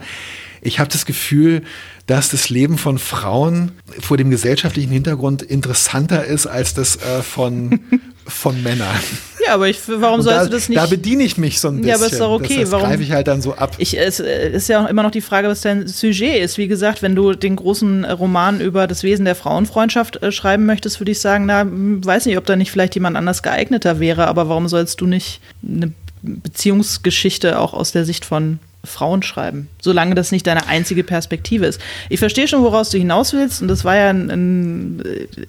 ich 0.63 0.79
habe 0.79 0.89
das 0.89 1.05
Gefühl, 1.05 1.63
dass 2.07 2.29
das 2.29 2.49
Leben 2.49 2.77
von 2.77 2.97
Frauen 2.97 3.71
vor 3.99 4.17
dem 4.17 4.29
gesellschaftlichen 4.29 4.91
Hintergrund 4.91 5.41
interessanter 5.41 6.25
ist 6.25 6.47
als 6.47 6.73
das 6.73 6.97
äh, 6.97 7.21
von, 7.21 7.79
von 8.25 8.61
Männern. 8.61 8.99
Ja, 9.45 9.53
aber 9.53 9.69
ich, 9.69 9.79
warum 9.87 10.21
sollst 10.21 10.39
da, 10.39 10.45
du 10.45 10.51
das 10.51 10.69
nicht? 10.69 10.79
Da 10.79 10.85
bediene 10.85 11.23
ich 11.23 11.37
mich 11.37 11.59
so 11.59 11.69
ein 11.69 11.77
bisschen. 11.77 11.89
Ja, 11.89 11.95
aber 11.95 12.05
ist 12.05 12.19
doch 12.19 12.31
okay. 12.31 12.55
Das, 12.55 12.63
das 12.63 12.71
warum 12.71 12.87
greife 12.87 13.03
ich 13.03 13.11
halt 13.11 13.27
dann 13.27 13.41
so 13.41 13.55
ab. 13.55 13.75
Ich, 13.77 13.97
es 13.97 14.19
äh, 14.19 14.49
ist 14.51 14.69
ja 14.69 14.83
auch 14.83 14.89
immer 14.89 15.03
noch 15.03 15.11
die 15.11 15.21
Frage, 15.21 15.47
was 15.47 15.61
dein 15.61 15.87
Sujet 15.87 16.41
ist. 16.41 16.57
Wie 16.57 16.67
gesagt, 16.67 17.01
wenn 17.01 17.15
du 17.15 17.33
den 17.33 17.55
großen 17.55 18.05
Roman 18.05 18.59
über 18.59 18.87
das 18.87 19.03
Wesen 19.03 19.25
der 19.25 19.35
Frauenfreundschaft 19.35 20.21
äh, 20.23 20.31
schreiben 20.31 20.65
möchtest, 20.65 20.99
würde 20.99 21.11
ich 21.11 21.19
sagen, 21.19 21.45
na, 21.45 21.61
hm, 21.61 22.03
weiß 22.03 22.25
nicht, 22.25 22.37
ob 22.37 22.45
da 22.45 22.55
nicht 22.55 22.71
vielleicht 22.71 22.95
jemand 22.95 23.15
anders 23.15 23.43
geeigneter 23.43 23.99
wäre, 23.99 24.27
aber 24.27 24.49
warum 24.49 24.67
sollst 24.67 25.01
du 25.01 25.07
nicht 25.07 25.41
eine 25.65 25.91
Beziehungsgeschichte 26.21 27.59
auch 27.59 27.73
aus 27.73 27.91
der 27.91 28.05
Sicht 28.05 28.25
von 28.25 28.59
Frauen 28.85 29.23
schreiben, 29.23 29.69
solange 29.81 30.13
das 30.13 30.31
nicht 30.31 30.45
deine 30.45 30.67
einzige 30.67 31.05
Perspektive 31.05 31.65
ist. 31.65 31.79
Ich 32.09 32.19
verstehe 32.19 32.49
schon, 32.49 32.63
woraus 32.63 32.89
du 32.89 32.97
hinaus 32.97 33.31
willst, 33.31 33.61
und 33.61 33.69
das 33.69 33.85
war 33.85 33.95
ja 33.95 34.09
ein, 34.09 34.29
ein 34.29 34.99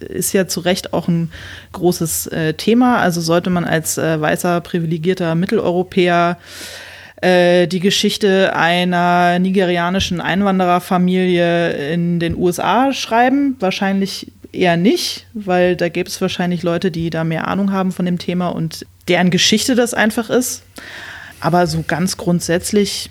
ist 0.08 0.32
ja 0.32 0.46
zu 0.46 0.60
Recht 0.60 0.92
auch 0.92 1.08
ein 1.08 1.32
großes 1.72 2.28
äh, 2.28 2.54
Thema. 2.54 2.98
Also 2.98 3.20
sollte 3.20 3.50
man 3.50 3.64
als 3.64 3.98
äh, 3.98 4.20
weißer, 4.20 4.60
privilegierter 4.60 5.34
Mitteleuropäer 5.34 6.38
äh, 7.22 7.66
die 7.66 7.80
Geschichte 7.80 8.54
einer 8.54 9.40
nigerianischen 9.40 10.20
Einwandererfamilie 10.20 11.92
in 11.92 12.20
den 12.20 12.36
USA 12.36 12.92
schreiben? 12.92 13.56
Wahrscheinlich 13.58 14.30
eher 14.52 14.76
nicht, 14.76 15.26
weil 15.34 15.74
da 15.74 15.88
gäbe 15.88 16.08
es 16.08 16.20
wahrscheinlich 16.20 16.62
Leute, 16.62 16.92
die 16.92 17.10
da 17.10 17.24
mehr 17.24 17.48
Ahnung 17.48 17.72
haben 17.72 17.90
von 17.90 18.06
dem 18.06 18.18
Thema 18.18 18.48
und 18.48 18.86
deren 19.08 19.30
Geschichte 19.30 19.74
das 19.74 19.92
einfach 19.92 20.30
ist. 20.30 20.62
Aber 21.40 21.66
so 21.66 21.84
ganz 21.86 22.16
grundsätzlich 22.16 23.10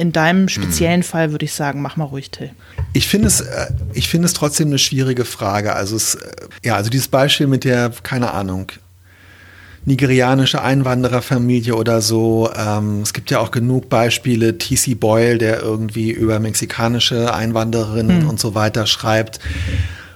in 0.00 0.12
deinem 0.12 0.48
speziellen 0.48 1.00
mhm. 1.00 1.04
Fall 1.04 1.30
würde 1.30 1.44
ich 1.44 1.52
sagen, 1.52 1.82
mach 1.82 1.96
mal 1.96 2.04
ruhig, 2.04 2.30
Till. 2.30 2.50
Ich 2.94 3.06
finde 3.06 3.28
es, 3.28 3.42
äh, 3.42 3.66
ich 3.92 4.08
finde 4.08 4.26
es 4.26 4.32
trotzdem 4.32 4.68
eine 4.68 4.78
schwierige 4.78 5.26
Frage. 5.26 5.74
Also 5.74 5.94
es, 5.94 6.14
äh, 6.14 6.30
ja, 6.64 6.74
also 6.76 6.88
dieses 6.88 7.08
Beispiel 7.08 7.46
mit 7.46 7.64
der, 7.64 7.92
keine 8.02 8.32
Ahnung, 8.32 8.72
nigerianische 9.84 10.62
Einwandererfamilie 10.62 11.74
oder 11.74 12.00
so. 12.00 12.50
Ähm, 12.56 13.02
es 13.02 13.12
gibt 13.12 13.30
ja 13.30 13.40
auch 13.40 13.50
genug 13.50 13.90
Beispiele. 13.90 14.56
T.C. 14.56 14.94
Boyle, 14.94 15.36
der 15.36 15.60
irgendwie 15.60 16.10
über 16.10 16.40
mexikanische 16.40 17.34
Einwandererinnen 17.34 18.22
hm. 18.22 18.28
und 18.28 18.40
so 18.40 18.54
weiter 18.54 18.86
schreibt 18.86 19.38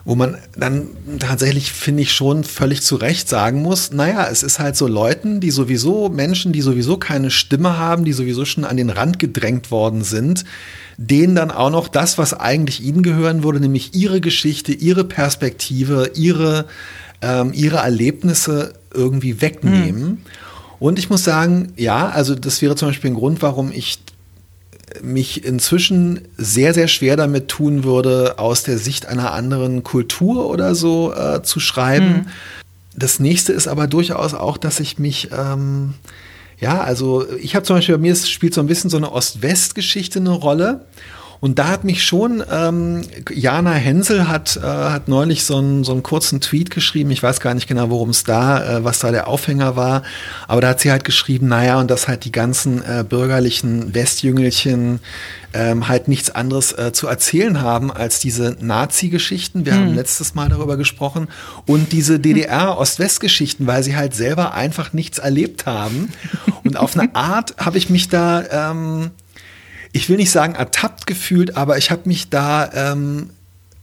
wo 0.05 0.15
man 0.15 0.37
dann 0.57 0.89
tatsächlich, 1.19 1.73
finde 1.73 2.03
ich, 2.03 2.13
schon 2.13 2.45
völlig 2.45 2.83
zu 2.83 2.97
Recht 2.97 3.29
sagen 3.29 3.63
muss, 3.63 3.91
naja, 3.91 4.29
es 4.31 4.43
ist 4.43 4.59
halt 4.59 4.77
so 4.77 4.87
Leuten, 4.87 5.41
die 5.41 5.51
sowieso, 5.51 6.11
Menschen, 6.11 6.53
die 6.53 6.61
sowieso 6.61 6.99
keine 6.99 7.31
Stimme 7.31 7.79
haben, 7.79 8.05
die 8.05 8.13
sowieso 8.13 8.45
schon 8.45 8.65
an 8.65 8.77
den 8.77 8.91
Rand 8.91 9.19
gedrängt 9.19 9.71
worden 9.71 10.05
sind, 10.05 10.45
denen 10.99 11.35
dann 11.35 11.51
auch 11.51 11.71
noch 11.71 11.89
das, 11.89 12.19
was 12.19 12.35
eigentlich 12.35 12.83
ihnen 12.83 13.03
gehören 13.03 13.43
würde, 13.43 13.61
nämlich 13.61 13.95
ihre 13.95 14.21
Geschichte, 14.21 14.73
ihre 14.73 15.05
Perspektive, 15.05 16.11
ihre, 16.15 16.67
ähm, 17.23 17.53
ihre 17.55 17.79
Erlebnisse 17.79 18.75
irgendwie 18.93 19.41
wegnehmen. 19.41 20.05
Mhm. 20.05 20.19
Und 20.81 20.99
ich 20.99 21.09
muss 21.09 21.25
sagen, 21.25 21.73
ja, 21.77 22.11
also 22.11 22.35
das 22.35 22.61
wäre 22.61 22.77
zum 22.77 22.89
Beispiel 22.89 23.13
ein 23.13 23.17
Grund, 23.17 23.41
warum 23.41 23.73
ich 23.73 24.04
mich 25.03 25.45
inzwischen 25.45 26.21
sehr, 26.37 26.75
sehr 26.75 26.89
schwer 26.89 27.17
damit 27.17 27.49
tun 27.49 27.85
würde, 27.85 28.39
aus 28.39 28.63
der 28.63 28.79
Sicht 28.79 29.07
einer 29.07 29.33
anderen 29.33 29.83
Kultur 29.83 30.49
oder 30.49 30.75
so 30.75 31.13
äh, 31.13 31.43
zu 31.43 31.61
schreiben. 31.61 32.07
Mhm. 32.07 32.27
Das 32.97 33.19
nächste 33.19 33.53
ist 33.53 33.67
aber 33.67 33.87
durchaus 33.87 34.35
auch, 34.35 34.57
dass 34.57 34.81
ich 34.81 34.99
mich, 34.99 35.31
ähm, 35.37 35.95
ja, 36.61 36.81
also 36.81 37.27
ich 37.41 37.57
habe 37.57 37.65
zum 37.65 37.77
Beispiel 37.77 37.97
bei 37.97 38.03
mir 38.03 38.15
spielt 38.15 38.55
so 38.55 38.61
ein 38.61 38.67
bisschen 38.67 38.91
so 38.91 38.97
eine 38.97 39.11
Ost-West-Geschichte 39.11 40.21
eine 40.21 40.31
Rolle. 40.31 40.85
Und 41.41 41.59
da 41.59 41.69
hat 41.69 41.85
mich 41.85 42.05
schon, 42.05 42.43
ähm, 42.51 43.03
Jana 43.31 43.73
Hensel 43.73 44.29
hat, 44.29 44.57
äh, 44.57 44.61
hat 44.63 45.09
neulich 45.09 45.45
so 45.45 45.57
einen, 45.59 45.85
so 45.85 45.93
einen 45.93 46.03
kurzen 46.03 46.41
Tweet 46.41 46.71
geschrieben. 46.71 47.11
Ich 47.11 47.23
weiß 47.23 47.41
gar 47.41 47.55
nicht 47.55 47.67
genau, 47.67 47.91
worum 47.91 48.11
es 48.11 48.25
da, 48.25 48.79
äh, 48.79 48.85
was 48.85 48.99
da 48.99 49.11
der 49.11 49.29
Aufhänger 49.29 49.77
war. 49.77 50.03
Aber 50.49 50.61
da 50.61 50.69
hat 50.69 50.81
sie 50.81 50.91
halt 50.91 51.05
geschrieben, 51.05 51.49
naja, 51.49 51.79
und 51.79 51.91
dass 51.91 52.09
halt 52.09 52.25
die 52.25 52.33
ganzen 52.33 52.83
äh, 52.83 53.05
bürgerlichen 53.07 53.95
Westjüngelchen 53.95 55.01
ähm, 55.55 55.89
halt 55.89 56.09
nichts 56.09 56.31
anderes 56.31 56.73
äh, 56.73 56.93
zu 56.93 57.07
erzählen 57.07 57.61
haben 57.61 57.93
als 57.93 58.19
diese 58.19 58.57
Nazi-Geschichten. 58.61 59.65
Wir 59.65 59.75
hm. 59.75 59.81
haben 59.81 59.95
letztes 59.95 60.35
Mal 60.35 60.49
darüber 60.49 60.77
gesprochen. 60.77 61.29
Und 61.67 61.93
diese 61.93 62.19
DDR-Ost-West-Geschichten, 62.19 63.67
weil 63.67 63.83
sie 63.83 63.97
halt 63.97 64.15
selber 64.15 64.55
einfach 64.55 64.93
nichts 64.93 65.19
erlebt 65.19 65.67
haben. 65.67 66.13
Und 66.65 66.77
auf 66.77 66.99
eine 66.99 67.15
Art 67.15 67.55
habe 67.59 67.79
ich 67.79 67.89
mich 67.89 68.09
da, 68.09 68.71
ähm, 68.71 69.11
ich 69.95 70.09
will 70.09 70.17
nicht 70.17 70.33
sagen 70.33 70.57
ertappt 70.57 71.07
gefühlt, 71.07 71.57
aber 71.57 71.79
ich 71.79 71.93
habe 71.93 72.03
mich 72.07 72.29
da, 72.29 72.69
ähm, 72.75 73.31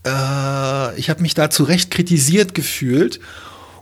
äh, 0.06 0.98
ich 0.98 1.08
habe 1.08 1.22
mich 1.22 1.32
da 1.32 1.48
zu 1.48 1.64
Recht 1.64 1.90
kritisiert 1.90 2.54
gefühlt. 2.54 3.18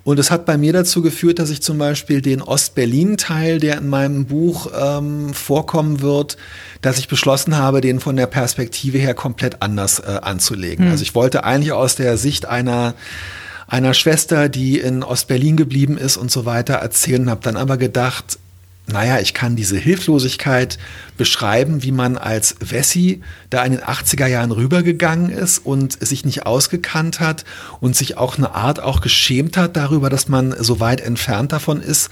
Und 0.02 0.18
es 0.18 0.30
hat 0.30 0.46
bei 0.46 0.56
mir 0.56 0.72
dazu 0.72 1.02
geführt, 1.02 1.40
dass 1.40 1.50
ich 1.50 1.60
zum 1.60 1.76
Beispiel 1.76 2.22
den 2.22 2.40
Ost-Berlin-Teil, 2.40 3.58
der 3.58 3.78
in 3.78 3.88
meinem 3.88 4.26
Buch 4.26 4.70
ähm, 4.74 5.34
vorkommen 5.34 6.00
wird, 6.00 6.38
dass 6.80 6.98
ich 6.98 7.08
beschlossen 7.08 7.58
habe, 7.58 7.80
den 7.82 8.00
von 8.00 8.16
der 8.16 8.26
Perspektive 8.26 8.96
her 8.96 9.12
komplett 9.12 9.60
anders 9.60 9.98
äh, 9.98 10.20
anzulegen. 10.22 10.86
Hm. 10.86 10.92
Also 10.92 11.02
ich 11.02 11.14
wollte 11.16 11.44
eigentlich 11.44 11.72
aus 11.72 11.96
der 11.96 12.16
Sicht 12.16 12.46
einer 12.46 12.94
einer 13.66 13.94
Schwester, 13.94 14.48
die 14.48 14.78
in 14.80 15.04
Ost-Berlin 15.04 15.56
geblieben 15.56 15.96
ist 15.96 16.16
und 16.16 16.30
so 16.30 16.44
weiter 16.44 16.74
erzählen, 16.74 17.30
habe 17.30 17.42
dann 17.42 17.56
aber 17.56 17.76
gedacht, 17.76 18.38
naja, 18.86 19.20
ich 19.20 19.34
kann 19.34 19.56
diese 19.56 19.76
Hilflosigkeit 19.76 20.78
beschreiben, 21.16 21.82
wie 21.82 21.92
man 21.92 22.18
als 22.18 22.56
Wessi 22.60 23.22
da 23.48 23.64
in 23.64 23.72
den 23.72 23.82
80er 23.82 24.26
Jahren 24.26 24.50
rübergegangen 24.50 25.30
ist 25.30 25.58
und 25.58 26.04
sich 26.04 26.24
nicht 26.24 26.46
ausgekannt 26.46 27.20
hat 27.20 27.44
und 27.80 27.94
sich 27.94 28.16
auch 28.16 28.36
eine 28.36 28.54
Art 28.54 28.80
auch 28.80 29.00
geschämt 29.00 29.56
hat 29.56 29.76
darüber, 29.76 30.10
dass 30.10 30.28
man 30.28 30.54
so 30.58 30.80
weit 30.80 31.00
entfernt 31.00 31.52
davon 31.52 31.80
ist. 31.80 32.10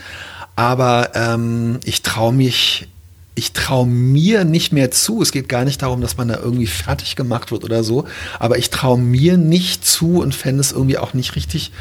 Aber 0.57 1.11
ähm, 1.15 1.79
ich 1.85 2.03
traue 2.03 2.33
mich, 2.33 2.89
ich 3.35 3.53
traue 3.53 3.87
mir 3.87 4.45
nicht 4.45 4.73
mehr 4.73 4.91
zu. 4.91 5.23
Es 5.23 5.33
geht 5.33 5.49
gar 5.49 5.65
nicht 5.65 5.83
darum, 5.83 6.01
dass 6.01 6.17
man 6.17 6.29
da 6.29 6.37
irgendwie 6.37 6.67
fertig 6.67 7.17
gemacht 7.17 7.51
wird 7.51 7.65
oder 7.65 7.85
so. 7.85 8.07
Aber 8.39 8.59
ich 8.59 8.71
traue 8.71 8.99
mir 8.99 9.37
nicht 9.37 9.87
zu 9.87 10.21
und 10.21 10.35
fände 10.35 10.61
es 10.61 10.73
irgendwie 10.73 10.99
auch 10.99 11.15
nicht 11.15 11.37
richtig, 11.37 11.73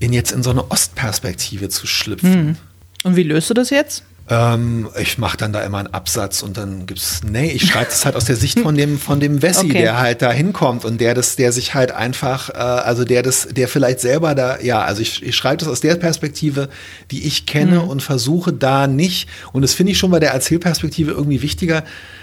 in 0.00 0.12
jetzt 0.12 0.32
in 0.32 0.42
so 0.42 0.50
eine 0.50 0.70
Ostperspektive 0.70 1.68
zu 1.68 1.86
schlüpfen. 1.86 2.32
Hm. 2.32 2.56
Und 3.02 3.16
wie 3.16 3.22
löst 3.22 3.50
du 3.50 3.54
das 3.54 3.70
jetzt? 3.70 4.04
Ähm, 4.30 4.88
ich 5.00 5.18
mache 5.18 5.36
dann 5.36 5.52
da 5.52 5.62
immer 5.62 5.78
einen 5.78 5.92
Absatz 5.92 6.42
und 6.42 6.56
dann 6.56 6.86
gibt's, 6.86 7.22
nee, 7.28 7.50
ich 7.50 7.66
schreibe 7.66 7.86
das 7.86 8.04
halt 8.04 8.14
aus 8.14 8.24
der 8.24 8.36
Sicht 8.36 8.60
von 8.60 8.76
dem, 8.76 8.98
von 9.00 9.18
dem 9.18 9.42
Wessi, 9.42 9.66
okay. 9.66 9.82
der 9.82 9.98
halt 9.98 10.22
da 10.22 10.30
hinkommt 10.30 10.84
und 10.84 11.00
der 11.00 11.14
das, 11.14 11.34
der 11.34 11.50
sich 11.50 11.74
halt 11.74 11.90
einfach, 11.90 12.48
äh, 12.50 12.52
also 12.52 13.04
der 13.04 13.24
das, 13.24 13.48
der 13.50 13.66
vielleicht 13.66 13.98
selber 13.98 14.36
da, 14.36 14.60
ja, 14.60 14.82
also 14.82 15.02
ich, 15.02 15.24
ich 15.24 15.34
schreibe 15.34 15.56
das 15.58 15.68
aus 15.68 15.80
der 15.80 15.96
Perspektive, 15.96 16.68
die 17.10 17.26
ich 17.26 17.46
kenne 17.46 17.80
mhm. 17.80 17.88
und 17.88 18.02
versuche 18.02 18.52
da 18.52 18.86
nicht, 18.86 19.28
und 19.52 19.62
das 19.62 19.74
finde 19.74 19.92
ich 19.92 19.98
schon 19.98 20.12
bei 20.12 20.20
der 20.20 20.30
Erzählperspektive 20.30 21.10
irgendwie 21.10 21.42
wichtiger, 21.42 21.82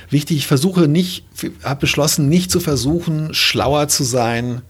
wichtig, 0.10 0.38
ich 0.38 0.48
versuche 0.48 0.88
nicht, 0.88 1.26
habe 1.64 1.82
beschlossen, 1.82 2.30
nicht 2.30 2.50
zu 2.50 2.62
versuchen, 2.62 3.34
schlauer 3.34 3.90
zu 3.90 4.06
sein, 4.06 4.62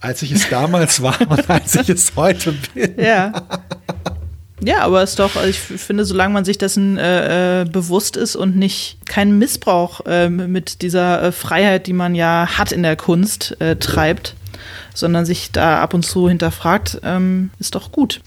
als 0.00 0.22
ich 0.22 0.32
es 0.32 0.48
damals 0.50 1.00
war 1.02 1.18
und 1.30 1.48
als 1.48 1.76
ich 1.76 1.88
es 1.88 2.12
heute 2.16 2.52
bin. 2.74 2.94
Ja. 2.98 3.32
Ja, 4.60 4.82
aber 4.82 5.02
es 5.02 5.10
ist 5.10 5.18
doch, 5.18 5.34
also 5.36 5.48
ich 5.48 5.58
finde, 5.58 6.04
solange 6.04 6.32
man 6.32 6.44
sich 6.44 6.58
dessen 6.58 6.96
äh, 6.96 7.62
äh, 7.62 7.64
bewusst 7.64 8.16
ist 8.16 8.36
und 8.36 8.56
nicht 8.56 8.98
keinen 9.04 9.38
Missbrauch 9.38 10.02
äh, 10.06 10.28
mit 10.28 10.82
dieser 10.82 11.22
äh, 11.22 11.32
Freiheit, 11.32 11.86
die 11.86 11.92
man 11.92 12.14
ja 12.14 12.46
hat 12.56 12.70
in 12.70 12.84
der 12.84 12.94
Kunst, 12.96 13.60
äh, 13.60 13.76
treibt, 13.76 14.36
sondern 14.94 15.26
sich 15.26 15.50
da 15.50 15.82
ab 15.82 15.92
und 15.92 16.04
zu 16.04 16.28
hinterfragt, 16.28 17.00
ähm, 17.02 17.50
ist 17.58 17.74
doch 17.74 17.90
gut. 17.90 18.20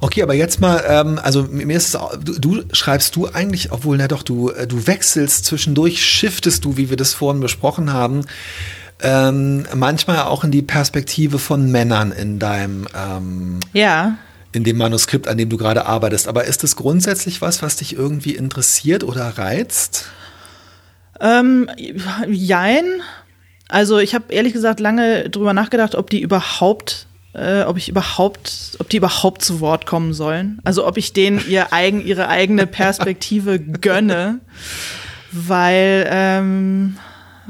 Okay, 0.00 0.22
aber 0.22 0.32
jetzt 0.32 0.60
mal, 0.60 0.82
ähm, 0.88 1.20
also 1.22 1.42
mir 1.42 1.76
ist 1.76 1.94
es, 1.94 2.00
du, 2.24 2.38
du, 2.38 2.62
schreibst 2.72 3.14
du 3.14 3.28
eigentlich, 3.28 3.70
obwohl, 3.70 3.98
na 3.98 4.08
doch, 4.08 4.22
du, 4.22 4.50
du 4.66 4.86
wechselst 4.86 5.44
zwischendurch, 5.44 6.02
shiftest 6.02 6.64
du, 6.64 6.78
wie 6.78 6.88
wir 6.88 6.96
das 6.96 7.12
vorhin 7.12 7.42
besprochen 7.42 7.92
haben, 7.92 8.22
ähm, 9.02 9.66
manchmal 9.74 10.22
auch 10.22 10.42
in 10.42 10.50
die 10.50 10.62
Perspektive 10.62 11.38
von 11.38 11.70
Männern 11.70 12.12
in 12.12 12.38
deinem 12.38 12.88
ähm, 12.94 13.60
ja 13.74 14.16
in 14.56 14.64
dem 14.64 14.78
Manuskript, 14.78 15.28
an 15.28 15.36
dem 15.36 15.50
du 15.50 15.58
gerade 15.58 15.84
arbeitest. 15.84 16.28
Aber 16.28 16.44
ist 16.44 16.62
das 16.62 16.76
grundsätzlich 16.76 17.42
was, 17.42 17.60
was 17.60 17.76
dich 17.76 17.94
irgendwie 17.94 18.34
interessiert 18.34 19.04
oder 19.04 19.36
reizt? 19.36 20.06
Ähm, 21.20 21.68
jein. 22.26 22.84
Also 23.68 23.98
ich 23.98 24.14
habe 24.14 24.32
ehrlich 24.32 24.54
gesagt 24.54 24.80
lange 24.80 25.28
drüber 25.28 25.52
nachgedacht, 25.52 25.94
ob 25.94 26.08
die 26.08 26.22
überhaupt, 26.22 27.06
äh, 27.34 27.64
ob 27.64 27.76
ich 27.76 27.90
überhaupt, 27.90 28.76
ob 28.78 28.88
die 28.88 28.96
überhaupt 28.96 29.42
zu 29.42 29.60
Wort 29.60 29.84
kommen 29.84 30.14
sollen. 30.14 30.58
Also 30.64 30.86
ob 30.86 30.96
ich 30.96 31.12
denen 31.12 31.44
ihr 31.46 31.72
eigen, 31.74 32.04
ihre 32.04 32.28
eigene 32.28 32.66
Perspektive 32.66 33.60
gönne, 33.60 34.40
weil 35.32 36.08
ähm, 36.10 36.96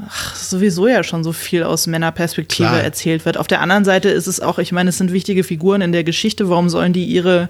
ach, 0.07 0.35
sowieso 0.35 0.87
ja 0.87 1.03
schon 1.03 1.23
so 1.23 1.33
viel 1.33 1.63
aus 1.63 1.87
Männerperspektive 1.87 2.69
Klar. 2.69 2.83
erzählt 2.83 3.25
wird. 3.25 3.37
Auf 3.37 3.47
der 3.47 3.61
anderen 3.61 3.85
Seite 3.85 4.09
ist 4.09 4.27
es 4.27 4.39
auch, 4.39 4.59
ich 4.59 4.71
meine, 4.71 4.89
es 4.89 4.97
sind 4.97 5.11
wichtige 5.11 5.43
Figuren 5.43 5.81
in 5.81 5.91
der 5.91 6.03
Geschichte. 6.03 6.49
Warum 6.49 6.69
sollen 6.69 6.93
die 6.93 7.05
ihre 7.05 7.49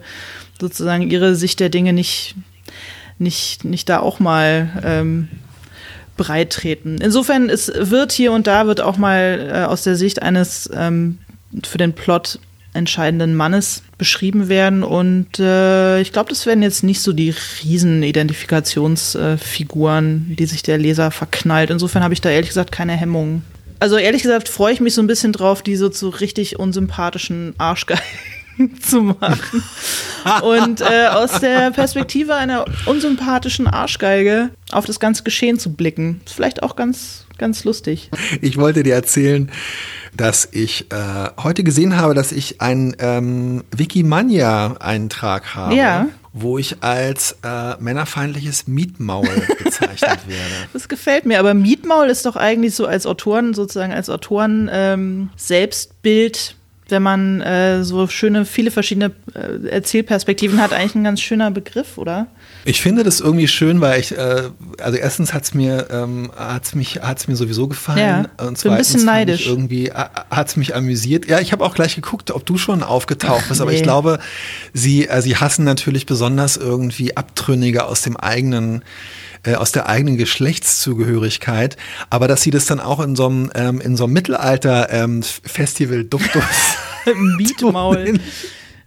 sozusagen 0.59 1.09
ihre 1.09 1.35
Sicht 1.35 1.59
der 1.59 1.69
Dinge 1.69 1.93
nicht 1.93 2.35
nicht 3.19 3.63
nicht 3.63 3.89
da 3.89 3.99
auch 3.99 4.19
mal 4.19 4.69
ähm, 4.83 5.29
breit 6.17 6.51
treten. 6.51 6.97
Insofern, 6.99 7.49
es 7.49 7.71
wird 7.73 8.11
hier 8.11 8.31
und 8.31 8.47
da 8.47 8.67
wird 8.67 8.81
auch 8.81 8.97
mal 8.97 9.49
äh, 9.53 9.63
aus 9.65 9.83
der 9.83 9.95
Sicht 9.95 10.21
eines 10.21 10.69
ähm, 10.73 11.19
für 11.63 11.77
den 11.77 11.93
Plot 11.93 12.39
entscheidenden 12.73 13.35
Mannes 13.35 13.83
beschrieben 13.97 14.49
werden. 14.49 14.83
Und 14.83 15.39
äh, 15.39 16.01
ich 16.01 16.11
glaube, 16.11 16.29
das 16.29 16.45
werden 16.45 16.61
jetzt 16.61 16.83
nicht 16.83 17.01
so 17.01 17.13
die 17.13 17.33
riesen 17.63 18.03
Identifikationsfiguren, 18.03 20.27
äh, 20.31 20.35
die 20.35 20.45
sich 20.45 20.63
der 20.63 20.77
Leser 20.77 21.11
verknallt. 21.11 21.69
Insofern 21.69 22.03
habe 22.03 22.13
ich 22.13 22.21
da 22.21 22.29
ehrlich 22.29 22.49
gesagt 22.49 22.71
keine 22.71 22.93
Hemmungen. 22.93 23.43
Also 23.79 23.97
ehrlich 23.97 24.23
gesagt 24.23 24.49
freue 24.49 24.73
ich 24.73 24.79
mich 24.79 24.93
so 24.93 25.01
ein 25.01 25.07
bisschen 25.07 25.33
drauf, 25.33 25.61
diese 25.61 25.91
so 25.91 26.09
richtig 26.09 26.59
unsympathischen 26.59 27.53
Arschgeigen 27.57 28.03
zu 28.81 29.01
machen. 29.01 29.63
Und 30.41 30.81
äh, 30.81 31.07
aus 31.11 31.39
der 31.39 31.71
Perspektive 31.71 32.35
einer 32.35 32.65
unsympathischen 32.85 33.67
Arschgeige 33.67 34.49
auf 34.71 34.85
das 34.85 34.99
ganze 34.99 35.23
Geschehen 35.23 35.59
zu 35.59 35.73
blicken. 35.73 36.21
Ist 36.25 36.35
vielleicht 36.35 36.63
auch 36.63 36.75
ganz, 36.75 37.25
ganz 37.37 37.63
lustig. 37.63 38.09
Ich 38.41 38.57
wollte 38.57 38.83
dir 38.83 38.95
erzählen, 38.95 39.51
dass 40.17 40.47
ich 40.51 40.91
äh, 40.91 41.29
heute 41.41 41.63
gesehen 41.63 41.97
habe, 41.97 42.13
dass 42.13 42.31
ich 42.31 42.61
einen 42.61 42.95
ähm, 42.99 43.63
Wikimania-Eintrag 43.71 45.55
habe. 45.55 45.75
Ja 45.75 46.07
wo 46.39 46.59
ich 46.59 46.83
als 46.83 47.35
äh, 47.43 47.75
männerfeindliches 47.79 48.67
Mietmaul 48.67 49.27
bezeichnet 49.63 50.19
werde. 50.27 50.53
Das 50.71 50.87
gefällt 50.87 51.25
mir, 51.25 51.39
aber 51.39 51.55
Mietmaul 51.55 52.09
ist 52.09 52.27
doch 52.27 52.35
eigentlich 52.35 52.75
so 52.75 52.85
als 52.85 53.07
Autoren, 53.07 53.55
sozusagen 53.55 53.91
als 53.91 54.07
Autoren 54.07 54.69
ähm, 54.71 55.29
Selbstbild 55.35 56.55
wenn 56.89 57.03
man 57.03 57.41
äh, 57.41 57.83
so 57.83 58.07
schöne, 58.07 58.45
viele 58.45 58.71
verschiedene 58.71 59.11
äh, 59.33 59.67
Erzählperspektiven 59.67 60.61
hat, 60.61 60.73
eigentlich 60.73 60.95
ein 60.95 61.03
ganz 61.03 61.21
schöner 61.21 61.51
Begriff, 61.51 61.97
oder? 61.97 62.27
Ich 62.67 62.81
finde 62.81 63.03
das 63.05 63.21
irgendwie 63.21 63.47
schön, 63.47 63.79
weil 63.79 63.97
ich, 63.97 64.11
äh, 64.11 64.49
also 64.81 64.97
erstens 64.97 65.33
hat's 65.33 65.53
mir, 65.53 65.87
ähm, 65.89 66.31
hat's 66.35 66.75
mich, 66.75 66.99
hat's 67.01 67.29
mir 67.29 67.37
sowieso 67.37 67.69
gefallen. 67.69 68.27
Ja, 68.37 68.45
und 68.45 68.57
zweitens 68.57 68.65
ein 68.65 68.77
bisschen 68.77 69.05
neidisch. 69.05 69.47
irgendwie 69.47 69.87
äh, 69.87 70.05
hat's 70.29 70.57
mich 70.57 70.75
amüsiert. 70.75 71.27
Ja, 71.29 71.39
ich 71.39 71.53
habe 71.53 71.63
auch 71.63 71.73
gleich 71.73 71.95
geguckt, 71.95 72.29
ob 72.29 72.45
du 72.45 72.57
schon 72.57 72.83
aufgetaucht 72.83 73.47
bist, 73.47 73.61
aber 73.61 73.71
nee. 73.71 73.77
ich 73.77 73.83
glaube, 73.83 74.19
sie, 74.73 75.07
äh, 75.07 75.21
sie 75.21 75.37
hassen 75.37 75.63
natürlich 75.63 76.05
besonders 76.05 76.57
irgendwie 76.57 77.15
Abtrünnige 77.15 77.85
aus 77.85 78.01
dem 78.01 78.17
eigenen 78.17 78.83
äh, 79.43 79.55
aus 79.55 79.71
der 79.71 79.87
eigenen 79.87 80.17
Geschlechtszugehörigkeit, 80.17 81.77
aber 82.09 82.27
dass 82.27 82.41
sie 82.41 82.51
das 82.51 82.65
dann 82.65 82.81
auch 82.81 82.99
in 82.99 83.15
so 83.15 83.27
einem, 83.27 83.49
ähm, 83.55 83.79
in 83.79 83.95
so 83.95 84.03
einem 84.03 84.13
Mittelalter-Festival 84.13 85.99
ähm, 85.99 86.09
Duktus 86.09 86.43
Mietmaul. 87.37 88.19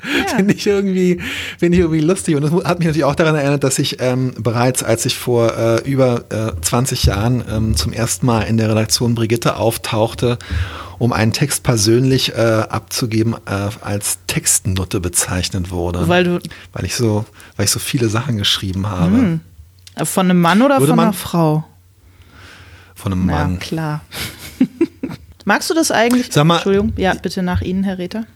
Ja. 0.05 0.35
Finde 0.37 0.55
ich 0.55 0.67
irgendwie, 0.67 1.21
finde 1.59 1.77
ich 1.77 1.83
irgendwie 1.83 2.01
lustig. 2.01 2.37
Und 2.37 2.43
das 2.43 2.53
hat 2.53 2.79
mich 2.79 2.87
natürlich 2.87 3.05
auch 3.05 3.15
daran 3.15 3.35
erinnert, 3.35 3.65
dass 3.65 3.79
ich 3.79 4.01
ähm, 4.01 4.33
bereits, 4.39 4.83
als 4.83 5.05
ich 5.07 5.17
vor 5.17 5.57
äh, 5.57 5.89
über 5.89 6.25
äh, 6.31 6.61
20 6.61 7.05
Jahren 7.05 7.45
ähm, 7.51 7.77
zum 7.77 7.93
ersten 7.93 8.27
Mal 8.27 8.43
in 8.43 8.57
der 8.57 8.71
Redaktion 8.71 9.15
Brigitte 9.15 9.57
auftauchte, 9.57 10.39
um 10.99 11.13
einen 11.13 11.33
Text 11.33 11.63
persönlich 11.63 12.35
äh, 12.35 12.65
abzugeben, 12.69 13.35
äh, 13.47 13.69
als 13.81 14.19
Textnutte 14.27 15.01
bezeichnet 15.01 15.71
wurde. 15.71 16.09
Weil 16.09 16.25
du. 16.25 16.39
Weil 16.73 16.85
ich 16.85 16.95
so, 16.95 17.25
weil 17.57 17.65
ich 17.65 17.71
so 17.71 17.79
viele 17.79 18.09
Sachen 18.09 18.37
geschrieben 18.37 18.89
habe. 18.89 19.17
Hm. 19.17 19.41
Von 20.05 20.31
einem 20.31 20.41
Mann 20.41 20.63
oder 20.63 20.79
Würde 20.79 20.93
von 20.93 21.01
einer 21.01 21.13
Frau? 21.13 21.65
Von 22.95 23.13
einem 23.13 23.27
Mann. 23.27 23.53
Ja, 23.55 23.59
klar. 23.59 24.01
Magst 25.45 25.71
du 25.71 25.75
das 25.75 25.91
eigentlich? 25.91 26.29
Sag 26.31 26.45
mal, 26.45 26.57
Entschuldigung, 26.57 26.93
ja, 26.97 27.15
bitte 27.15 27.43
nach 27.43 27.63
Ihnen, 27.63 27.85
Herr 27.85 27.99
Reter. 27.99 28.27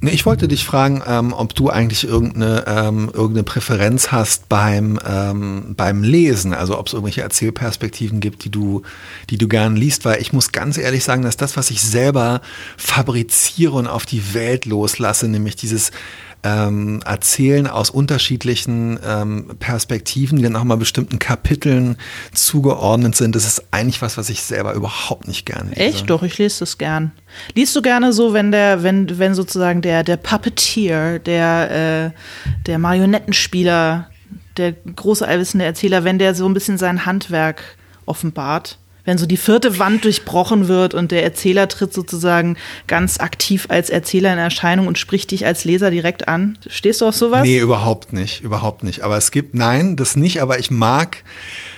Nee, 0.00 0.10
ich 0.10 0.26
wollte 0.26 0.46
dich 0.46 0.64
fragen, 0.64 1.02
ähm, 1.06 1.32
ob 1.32 1.54
du 1.54 1.70
eigentlich 1.70 2.04
irgendeine, 2.04 2.64
ähm, 2.66 3.10
irgendeine 3.12 3.44
Präferenz 3.44 4.12
hast 4.12 4.48
beim, 4.48 5.00
ähm, 5.06 5.74
beim 5.74 6.02
Lesen, 6.02 6.52
also 6.52 6.78
ob 6.78 6.86
es 6.86 6.92
irgendwelche 6.92 7.22
Erzählperspektiven 7.22 8.20
gibt, 8.20 8.44
die 8.44 8.50
du, 8.50 8.82
die 9.30 9.38
du 9.38 9.48
gern 9.48 9.74
liest, 9.74 10.04
weil 10.04 10.20
ich 10.20 10.34
muss 10.34 10.52
ganz 10.52 10.76
ehrlich 10.76 11.02
sagen, 11.02 11.22
dass 11.22 11.38
das, 11.38 11.56
was 11.56 11.70
ich 11.70 11.80
selber 11.80 12.42
fabriziere 12.76 13.72
und 13.72 13.86
auf 13.86 14.04
die 14.04 14.34
Welt 14.34 14.66
loslasse, 14.66 15.28
nämlich 15.28 15.56
dieses 15.56 15.92
ähm, 16.42 17.00
Erzählen 17.04 17.66
aus 17.66 17.90
unterschiedlichen 17.90 18.98
ähm, 19.04 19.56
Perspektiven, 19.58 20.36
die 20.36 20.44
dann 20.44 20.56
auch 20.56 20.64
mal 20.64 20.76
bestimmten 20.76 21.18
Kapiteln 21.18 21.96
zugeordnet 22.32 23.16
sind. 23.16 23.34
Das 23.34 23.46
ist 23.46 23.64
eigentlich 23.70 24.02
was, 24.02 24.16
was 24.16 24.30
ich 24.30 24.42
selber 24.42 24.74
überhaupt 24.74 25.26
nicht 25.26 25.46
gerne 25.46 25.70
lese. 25.70 25.80
Echt? 25.80 26.10
Doch, 26.10 26.22
ich 26.22 26.38
lese 26.38 26.60
das 26.60 26.78
gern. 26.78 27.12
Liest 27.54 27.74
du 27.74 27.82
gerne 27.82 28.12
so, 28.12 28.32
wenn 28.32 28.52
der, 28.52 28.82
wenn, 28.82 29.18
wenn 29.18 29.34
sozusagen 29.34 29.82
der, 29.82 30.04
der 30.04 30.16
Puppeteer, 30.16 31.18
der, 31.18 32.12
äh, 32.14 32.64
der 32.66 32.78
Marionettenspieler, 32.78 34.10
der 34.56 34.72
große 34.72 35.26
allwissende 35.26 35.64
Erzähler, 35.64 36.04
wenn 36.04 36.18
der 36.18 36.34
so 36.34 36.48
ein 36.48 36.54
bisschen 36.54 36.78
sein 36.78 37.06
Handwerk 37.06 37.76
offenbart? 38.06 38.78
Wenn 39.06 39.16
so 39.16 39.24
die 39.24 39.38
vierte 39.38 39.78
Wand 39.78 40.04
durchbrochen 40.04 40.68
wird 40.68 40.92
und 40.92 41.10
der 41.10 41.22
Erzähler 41.22 41.68
tritt 41.68 41.94
sozusagen 41.94 42.58
ganz 42.86 43.18
aktiv 43.18 43.66
als 43.70 43.88
Erzähler 43.88 44.32
in 44.32 44.38
Erscheinung 44.38 44.86
und 44.86 44.98
spricht 44.98 45.30
dich 45.30 45.46
als 45.46 45.64
Leser 45.64 45.90
direkt 45.90 46.28
an. 46.28 46.58
Stehst 46.66 47.00
du 47.00 47.06
auf 47.06 47.14
sowas? 47.14 47.42
Nee, 47.42 47.60
überhaupt 47.60 48.12
nicht, 48.12 48.42
überhaupt 48.42 48.82
nicht. 48.82 49.02
Aber 49.02 49.16
es 49.16 49.30
gibt, 49.30 49.54
nein, 49.54 49.96
das 49.96 50.16
nicht, 50.16 50.42
aber 50.42 50.58
ich 50.58 50.70
mag 50.70 51.22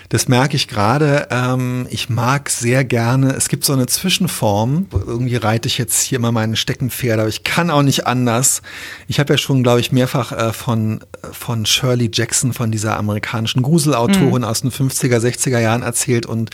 das 0.09 0.27
merke 0.27 0.57
ich 0.57 0.69
gerade. 0.69 1.29
Ähm, 1.31 1.87
ich 1.91 2.09
mag 2.09 2.49
sehr 2.49 2.85
gerne, 2.85 3.33
es 3.33 3.49
gibt 3.49 3.65
so 3.65 3.75
eine 3.75 3.87
Zwischenform. 3.87 4.87
Irgendwie 4.93 5.37
reite 5.37 5.69
ich 5.69 5.77
jetzt 5.77 6.01
hier 6.01 6.17
immer 6.17 6.33
meine 6.33 6.57
Steckenpferde, 6.57 7.23
aber 7.23 7.29
ich 7.29 7.45
kann 7.45 7.71
auch 7.71 7.83
nicht 7.83 8.07
anders. 8.07 8.63
Ich 9.07 9.21
habe 9.21 9.35
ja 9.35 9.39
schon, 9.39 9.63
glaube 9.63 9.81
ich, 9.81 9.93
mehrfach 9.93 10.33
äh, 10.33 10.53
von, 10.53 11.01
von 11.33 11.67
Shirley 11.67 12.11
Jackson, 12.13 12.55
von 12.55 12.71
dieser 12.71 12.97
amerikanischen 12.97 13.63
Gruselautorin 13.63 14.43
mhm. 14.43 14.45
aus 14.45 14.63
den 14.63 14.71
50er, 14.71 15.19
60er 15.19 15.59
Jahren 15.59 15.83
erzählt. 15.83 16.25
Und 16.25 16.51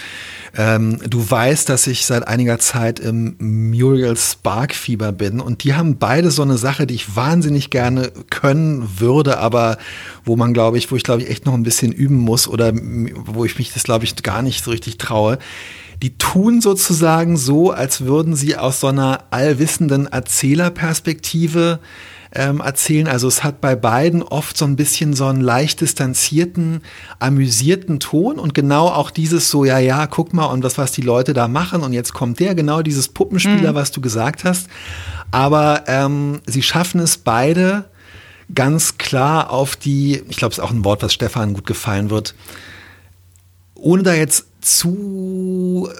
ähm, 0.56 0.98
du 1.08 1.30
weißt, 1.30 1.68
dass 1.68 1.86
ich 1.86 2.06
seit 2.06 2.26
einiger 2.26 2.58
Zeit 2.58 2.98
im 2.98 3.36
Muriel 3.38 4.16
Spark 4.16 4.74
Fieber 4.74 5.12
bin. 5.12 5.40
Und 5.40 5.62
die 5.62 5.74
haben 5.74 5.98
beide 5.98 6.32
so 6.32 6.42
eine 6.42 6.58
Sache, 6.58 6.88
die 6.88 6.94
ich 6.94 7.14
wahnsinnig 7.14 7.70
gerne 7.70 8.10
können 8.30 8.98
würde, 8.98 9.38
aber 9.38 9.78
wo 10.24 10.36
man, 10.36 10.54
glaube 10.54 10.78
ich, 10.78 10.90
wo 10.90 10.96
ich, 10.96 11.04
glaube 11.04 11.22
ich, 11.22 11.30
echt 11.30 11.46
noch 11.46 11.54
ein 11.54 11.62
bisschen 11.62 11.92
üben 11.92 12.16
muss 12.16 12.48
oder 12.48 12.72
wo 12.74 13.43
ich 13.46 13.59
mich 13.59 13.72
das, 13.72 13.85
glaube 13.85 14.04
ich, 14.04 14.16
gar 14.22 14.42
nicht 14.42 14.64
so 14.64 14.70
richtig 14.70 14.98
traue. 14.98 15.38
Die 16.02 16.18
tun 16.18 16.61
sozusagen 16.61 17.37
so, 17.37 17.70
als 17.70 18.02
würden 18.02 18.35
sie 18.35 18.57
aus 18.57 18.80
so 18.80 18.88
einer 18.88 19.24
allwissenden 19.30 20.07
Erzählerperspektive 20.07 21.78
ähm, 22.35 22.61
erzählen. 22.61 23.07
Also 23.07 23.28
es 23.28 23.44
hat 23.44 23.61
bei 23.61 23.76
beiden 23.76 24.22
oft 24.22 24.57
so 24.57 24.64
ein 24.64 24.76
bisschen 24.76 25.14
so 25.14 25.26
einen 25.26 25.40
leicht 25.40 25.80
distanzierten, 25.80 26.83
amüsierten 27.20 28.00
Ton 28.00 28.38
und 28.38 28.54
genau 28.54 28.88
auch 28.88 29.11
dieses 29.11 29.50
so, 29.50 29.64
ja, 29.64 29.78
ja, 29.78 30.07
guck 30.07 30.35
mal 30.35 30.46
und 30.46 30.64
was, 30.64 30.76
was 30.76 30.92
die 30.92 31.02
Leute 31.02 31.33
da 31.33 31.48
machen 31.48 31.83
und 31.83 31.92
jetzt 31.92 32.12
kommt 32.12 32.40
der, 32.40 32.54
genau 32.54 32.83
dieses 32.83 33.09
Puppenspieler, 33.09 33.72
mhm. 33.72 33.76
was 33.76 33.92
du 33.92 34.00
gesagt 34.00 34.44
hast. 34.44 34.66
Aber 35.30 35.85
ähm, 35.87 36.40
sie 36.46 36.62
schaffen 36.62 37.00
es 37.00 37.16
beide 37.16 37.85
ganz 38.52 38.98
klar 38.98 39.50
auf 39.50 39.76
die, 39.76 40.22
ich 40.28 40.37
glaube, 40.37 40.52
es 40.52 40.59
ist 40.59 40.64
auch 40.64 40.70
ein 40.70 40.85
Wort, 40.85 41.02
was 41.02 41.14
Stefan 41.14 41.54
gut 41.54 41.66
gefallen 41.66 42.11
wird, 42.11 42.35
ohne 43.84 44.02
da 44.02 44.14
jetzt 44.14 44.46
zu, 44.62 45.90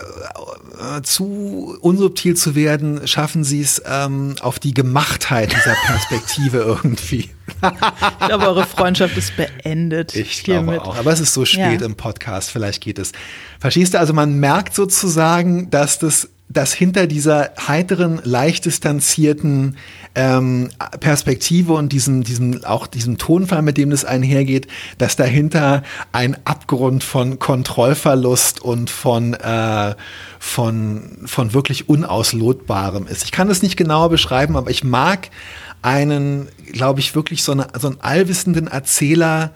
äh, 0.80 1.02
zu 1.02 1.76
unsubtil 1.82 2.34
zu 2.34 2.54
werden, 2.54 3.06
schaffen 3.06 3.44
sie 3.44 3.60
es 3.60 3.82
ähm, 3.86 4.36
auf 4.40 4.58
die 4.58 4.72
Gemachtheit 4.72 5.52
dieser 5.52 5.76
Perspektive 5.84 6.58
irgendwie. 6.66 7.30
ich 7.60 8.26
glaube, 8.26 8.46
eure 8.48 8.64
Freundschaft 8.64 9.16
ist 9.18 9.36
beendet. 9.36 10.16
Ich 10.16 10.44
glaube 10.44 10.82
auch. 10.82 10.96
Aber 10.96 11.12
es 11.12 11.20
ist 11.20 11.34
so 11.34 11.44
spät 11.44 11.80
ja. 11.80 11.86
im 11.86 11.94
Podcast, 11.94 12.50
vielleicht 12.50 12.82
geht 12.82 12.98
es. 12.98 13.12
Verstehst 13.60 13.92
du? 13.92 13.98
Also 13.98 14.14
man 14.14 14.34
merkt 14.40 14.74
sozusagen, 14.74 15.68
dass 15.68 15.98
das 15.98 16.30
dass 16.48 16.72
hinter 16.74 17.07
dieser 17.07 17.52
heiteren, 17.66 18.20
leicht 18.22 18.66
distanzierten 18.66 19.76
ähm, 20.14 20.70
Perspektive 21.00 21.72
und 21.72 21.92
diesem, 21.92 22.22
diesem, 22.22 22.64
auch 22.64 22.87
diesem 22.87 23.18
Tonfall, 23.18 23.62
mit 23.62 23.76
dem 23.76 23.90
das 23.90 24.04
einhergeht, 24.04 24.68
dass 24.98 25.16
dahinter 25.16 25.83
ein 26.12 26.37
Abgrund 26.44 27.02
von 27.02 27.38
Kontrollverlust 27.38 28.62
und 28.62 28.90
von, 28.90 29.35
äh, 29.35 29.94
von, 30.38 31.18
von 31.24 31.54
wirklich 31.54 31.88
Unauslotbarem 31.88 33.07
ist. 33.07 33.24
Ich 33.24 33.33
kann 33.33 33.48
das 33.48 33.62
nicht 33.62 33.76
genauer 33.76 34.11
beschreiben, 34.11 34.57
aber 34.57 34.70
ich 34.70 34.85
mag 34.85 35.30
einen, 35.83 36.48
glaube 36.72 37.00
ich, 37.00 37.14
wirklich 37.14 37.42
so, 37.42 37.52
eine, 37.52 37.68
so 37.78 37.88
einen 37.88 38.00
allwissenden 38.00 38.68
Erzähler, 38.68 39.52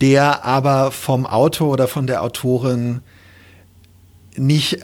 der 0.00 0.44
aber 0.44 0.90
vom 0.90 1.26
Autor 1.26 1.68
oder 1.68 1.88
von 1.88 2.06
der 2.06 2.22
Autorin 2.22 3.00
nicht 4.36 4.80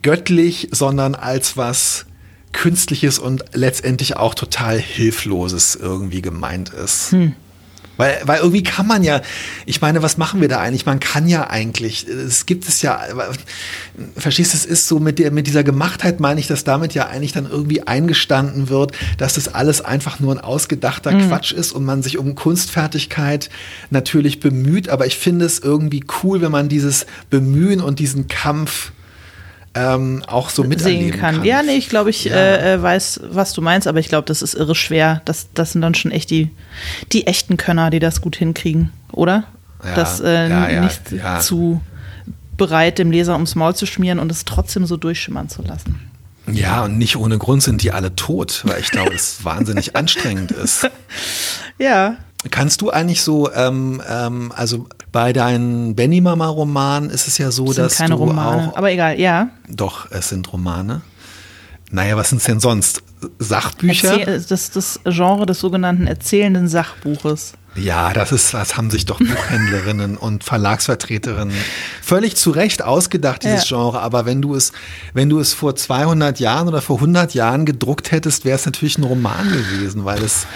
göttlich, 0.00 0.68
sondern 0.70 1.14
als 1.14 1.56
was 1.56 2.06
Künstliches 2.52 3.18
und 3.18 3.44
letztendlich 3.52 4.16
auch 4.16 4.34
total 4.34 4.78
Hilfloses 4.78 5.74
irgendwie 5.74 6.22
gemeint 6.22 6.70
ist. 6.70 7.12
Hm. 7.12 7.34
Weil, 7.98 8.20
weil 8.24 8.38
irgendwie 8.38 8.62
kann 8.62 8.86
man 8.86 9.04
ja, 9.04 9.20
ich 9.66 9.80
meine, 9.80 10.02
was 10.02 10.16
machen 10.16 10.40
wir 10.40 10.48
da 10.48 10.58
eigentlich? 10.58 10.86
Man 10.86 10.98
kann 10.98 11.28
ja 11.28 11.48
eigentlich, 11.48 12.06
es 12.08 12.46
gibt 12.46 12.66
es 12.66 12.80
ja, 12.80 13.00
verstehst 14.16 14.54
du, 14.54 14.56
es 14.56 14.64
ist 14.64 14.88
so 14.88 14.98
mit, 14.98 15.18
der, 15.18 15.30
mit 15.30 15.46
dieser 15.46 15.62
Gemachtheit 15.62 16.18
meine 16.18 16.40
ich, 16.40 16.46
dass 16.46 16.64
damit 16.64 16.94
ja 16.94 17.06
eigentlich 17.06 17.32
dann 17.32 17.48
irgendwie 17.48 17.86
eingestanden 17.86 18.70
wird, 18.70 18.92
dass 19.18 19.34
das 19.34 19.54
alles 19.54 19.82
einfach 19.82 20.20
nur 20.20 20.34
ein 20.34 20.40
ausgedachter 20.40 21.12
mhm. 21.12 21.28
Quatsch 21.28 21.52
ist 21.52 21.72
und 21.72 21.84
man 21.84 22.02
sich 22.02 22.16
um 22.16 22.34
Kunstfertigkeit 22.34 23.50
natürlich 23.90 24.40
bemüht. 24.40 24.88
Aber 24.88 25.06
ich 25.06 25.18
finde 25.18 25.44
es 25.44 25.58
irgendwie 25.58 26.02
cool, 26.22 26.40
wenn 26.40 26.52
man 26.52 26.68
dieses 26.70 27.06
Bemühen 27.28 27.80
und 27.80 27.98
diesen 27.98 28.26
Kampf 28.26 28.92
ähm, 29.74 30.22
auch 30.26 30.50
so 30.50 30.64
miterleben 30.64 31.18
kann. 31.18 31.36
kann. 31.36 31.44
Ja, 31.44 31.62
nee, 31.62 31.76
ich 31.76 31.88
glaube, 31.88 32.10
ich 32.10 32.24
ja. 32.24 32.34
äh, 32.34 32.74
äh 32.74 32.82
weiß, 32.82 33.20
was 33.30 33.52
du 33.52 33.62
meinst, 33.62 33.86
aber 33.86 34.00
ich 34.00 34.08
glaube, 34.08 34.26
das 34.26 34.42
ist 34.42 34.54
irre 34.54 34.74
schwer. 34.74 35.22
Das, 35.24 35.48
das 35.54 35.72
sind 35.72 35.80
dann 35.80 35.94
schon 35.94 36.10
echt 36.10 36.30
die, 36.30 36.50
die 37.12 37.26
echten 37.26 37.56
Könner, 37.56 37.90
die 37.90 37.98
das 37.98 38.20
gut 38.20 38.36
hinkriegen, 38.36 38.92
oder? 39.12 39.44
Ja, 39.84 39.94
das 39.94 40.20
äh, 40.20 40.48
ja, 40.48 40.68
ja, 40.68 40.80
nicht 40.82 41.00
zu 41.40 41.80
bereit, 42.56 42.98
dem 42.98 43.10
Leser 43.10 43.32
ums 43.32 43.54
Maul 43.54 43.74
zu 43.74 43.86
schmieren 43.86 44.18
und 44.18 44.30
es 44.30 44.44
trotzdem 44.44 44.86
so 44.86 44.96
durchschimmern 44.96 45.48
zu 45.48 45.62
lassen. 45.62 45.98
Ja, 46.46 46.84
und 46.84 46.98
nicht 46.98 47.16
ohne 47.16 47.38
Grund 47.38 47.62
sind 47.62 47.82
die 47.82 47.92
alle 47.92 48.14
tot, 48.16 48.62
weil 48.64 48.80
ich 48.80 48.90
glaube, 48.90 49.14
es 49.14 49.44
wahnsinnig 49.44 49.96
anstrengend 49.96 50.52
ist. 50.52 50.88
Ja. 51.78 52.16
Kannst 52.50 52.80
du 52.80 52.90
eigentlich 52.90 53.22
so, 53.22 53.52
ähm, 53.52 54.02
ähm, 54.08 54.52
also 54.54 54.86
bei 55.12 55.32
deinen 55.32 55.94
Benny 55.94 56.20
Mama 56.20 56.48
Romanen 56.48 57.10
ist 57.10 57.28
es 57.28 57.38
ja 57.38 57.50
so, 57.50 57.66
das 57.66 57.76
dass 57.76 57.96
keine 57.98 58.16
du 58.16 58.20
Romane, 58.20 58.70
auch, 58.70 58.76
aber 58.76 58.90
egal, 58.90 59.20
ja. 59.20 59.50
Doch, 59.68 60.10
es 60.10 60.28
sind 60.30 60.52
Romane. 60.52 61.02
Naja, 61.90 62.16
was 62.16 62.30
sind 62.30 62.38
es 62.38 62.44
denn 62.44 62.58
sonst? 62.58 63.02
Sachbücher? 63.38 64.18
Erzähl, 64.18 64.44
das, 64.48 64.70
das 64.70 65.00
Genre 65.04 65.46
des 65.46 65.60
sogenannten 65.60 66.06
erzählenden 66.06 66.66
Sachbuches. 66.66 67.52
Ja, 67.74 68.12
das 68.12 68.32
ist, 68.32 68.52
das 68.52 68.76
haben 68.76 68.90
sich 68.90 69.06
doch 69.06 69.18
Buchhändlerinnen 69.18 70.16
und 70.16 70.44
Verlagsvertreterinnen 70.44 71.54
völlig 72.02 72.36
zu 72.36 72.50
Recht 72.50 72.82
ausgedacht, 72.82 73.44
dieses 73.44 73.68
ja. 73.68 73.76
Genre. 73.76 74.00
Aber 74.00 74.26
wenn 74.26 74.42
du 74.42 74.54
es, 74.54 74.72
wenn 75.14 75.28
du 75.28 75.40
es 75.40 75.54
vor 75.54 75.74
200 75.74 76.38
Jahren 76.38 76.68
oder 76.68 76.82
vor 76.82 76.96
100 76.96 77.34
Jahren 77.34 77.64
gedruckt 77.64 78.10
hättest, 78.10 78.44
wäre 78.44 78.56
es 78.56 78.66
natürlich 78.66 78.98
ein 78.98 79.04
Roman 79.04 79.48
gewesen, 79.50 80.04
weil 80.04 80.22
es 80.22 80.46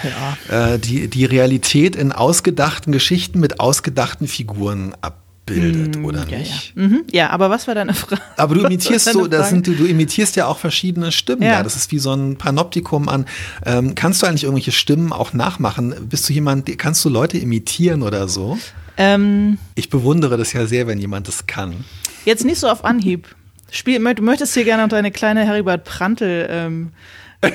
ja. 0.49 0.73
äh, 0.73 0.79
die, 0.79 1.07
die 1.07 1.25
Realität 1.25 1.95
in 1.95 2.11
ausgedachten 2.11 2.91
Geschichten 2.91 3.39
mit 3.39 3.59
ausgedachten 3.59 4.27
Figuren 4.27 4.93
ab 5.01 5.26
bildet, 5.47 5.97
mm, 5.97 6.05
oder 6.05 6.27
ja, 6.29 6.37
nicht? 6.37 6.73
Ja. 6.75 6.83
Mhm, 6.83 7.03
ja. 7.11 7.29
aber 7.31 7.49
was 7.49 7.67
war 7.67 7.73
deine 7.73 7.95
Frage? 7.95 8.21
Aber 8.35 8.53
du 8.53 8.61
imitierst 8.65 9.11
so, 9.11 9.25
das 9.25 9.49
sind, 9.49 9.65
du, 9.65 9.73
du 9.73 9.85
imitierst 9.85 10.35
ja 10.35 10.45
auch 10.45 10.59
verschiedene 10.59 11.11
Stimmen. 11.11 11.41
Ja. 11.41 11.53
ja. 11.53 11.63
Das 11.63 11.75
ist 11.75 11.91
wie 11.91 11.97
so 11.97 12.13
ein 12.13 12.37
Panoptikum 12.37 13.09
an. 13.09 13.25
Ähm, 13.65 13.95
kannst 13.95 14.21
du 14.21 14.27
eigentlich 14.27 14.43
irgendwelche 14.43 14.71
Stimmen 14.71 15.11
auch 15.11 15.33
nachmachen? 15.33 15.95
Bist 16.07 16.29
du 16.29 16.33
jemand, 16.33 16.77
kannst 16.77 17.03
du 17.03 17.09
Leute 17.09 17.39
imitieren 17.39 18.03
oder 18.03 18.27
so? 18.27 18.59
Ähm, 18.97 19.57
ich 19.73 19.89
bewundere 19.89 20.37
das 20.37 20.53
ja 20.53 20.67
sehr, 20.67 20.85
wenn 20.85 20.99
jemand 20.99 21.27
das 21.27 21.47
kann. 21.47 21.85
Jetzt 22.25 22.45
nicht 22.45 22.59
so 22.59 22.67
auf 22.67 22.85
Anhieb. 22.85 23.27
Spiel, 23.71 23.99
du 23.99 24.23
möchtest 24.23 24.53
hier 24.53 24.63
gerne 24.63 24.83
noch 24.83 24.89
deine 24.89 25.11
kleine 25.11 25.45
Heribert 25.45 25.83
Prantl 25.83 26.47
ähm, 26.49 26.91
äh, 27.43 27.49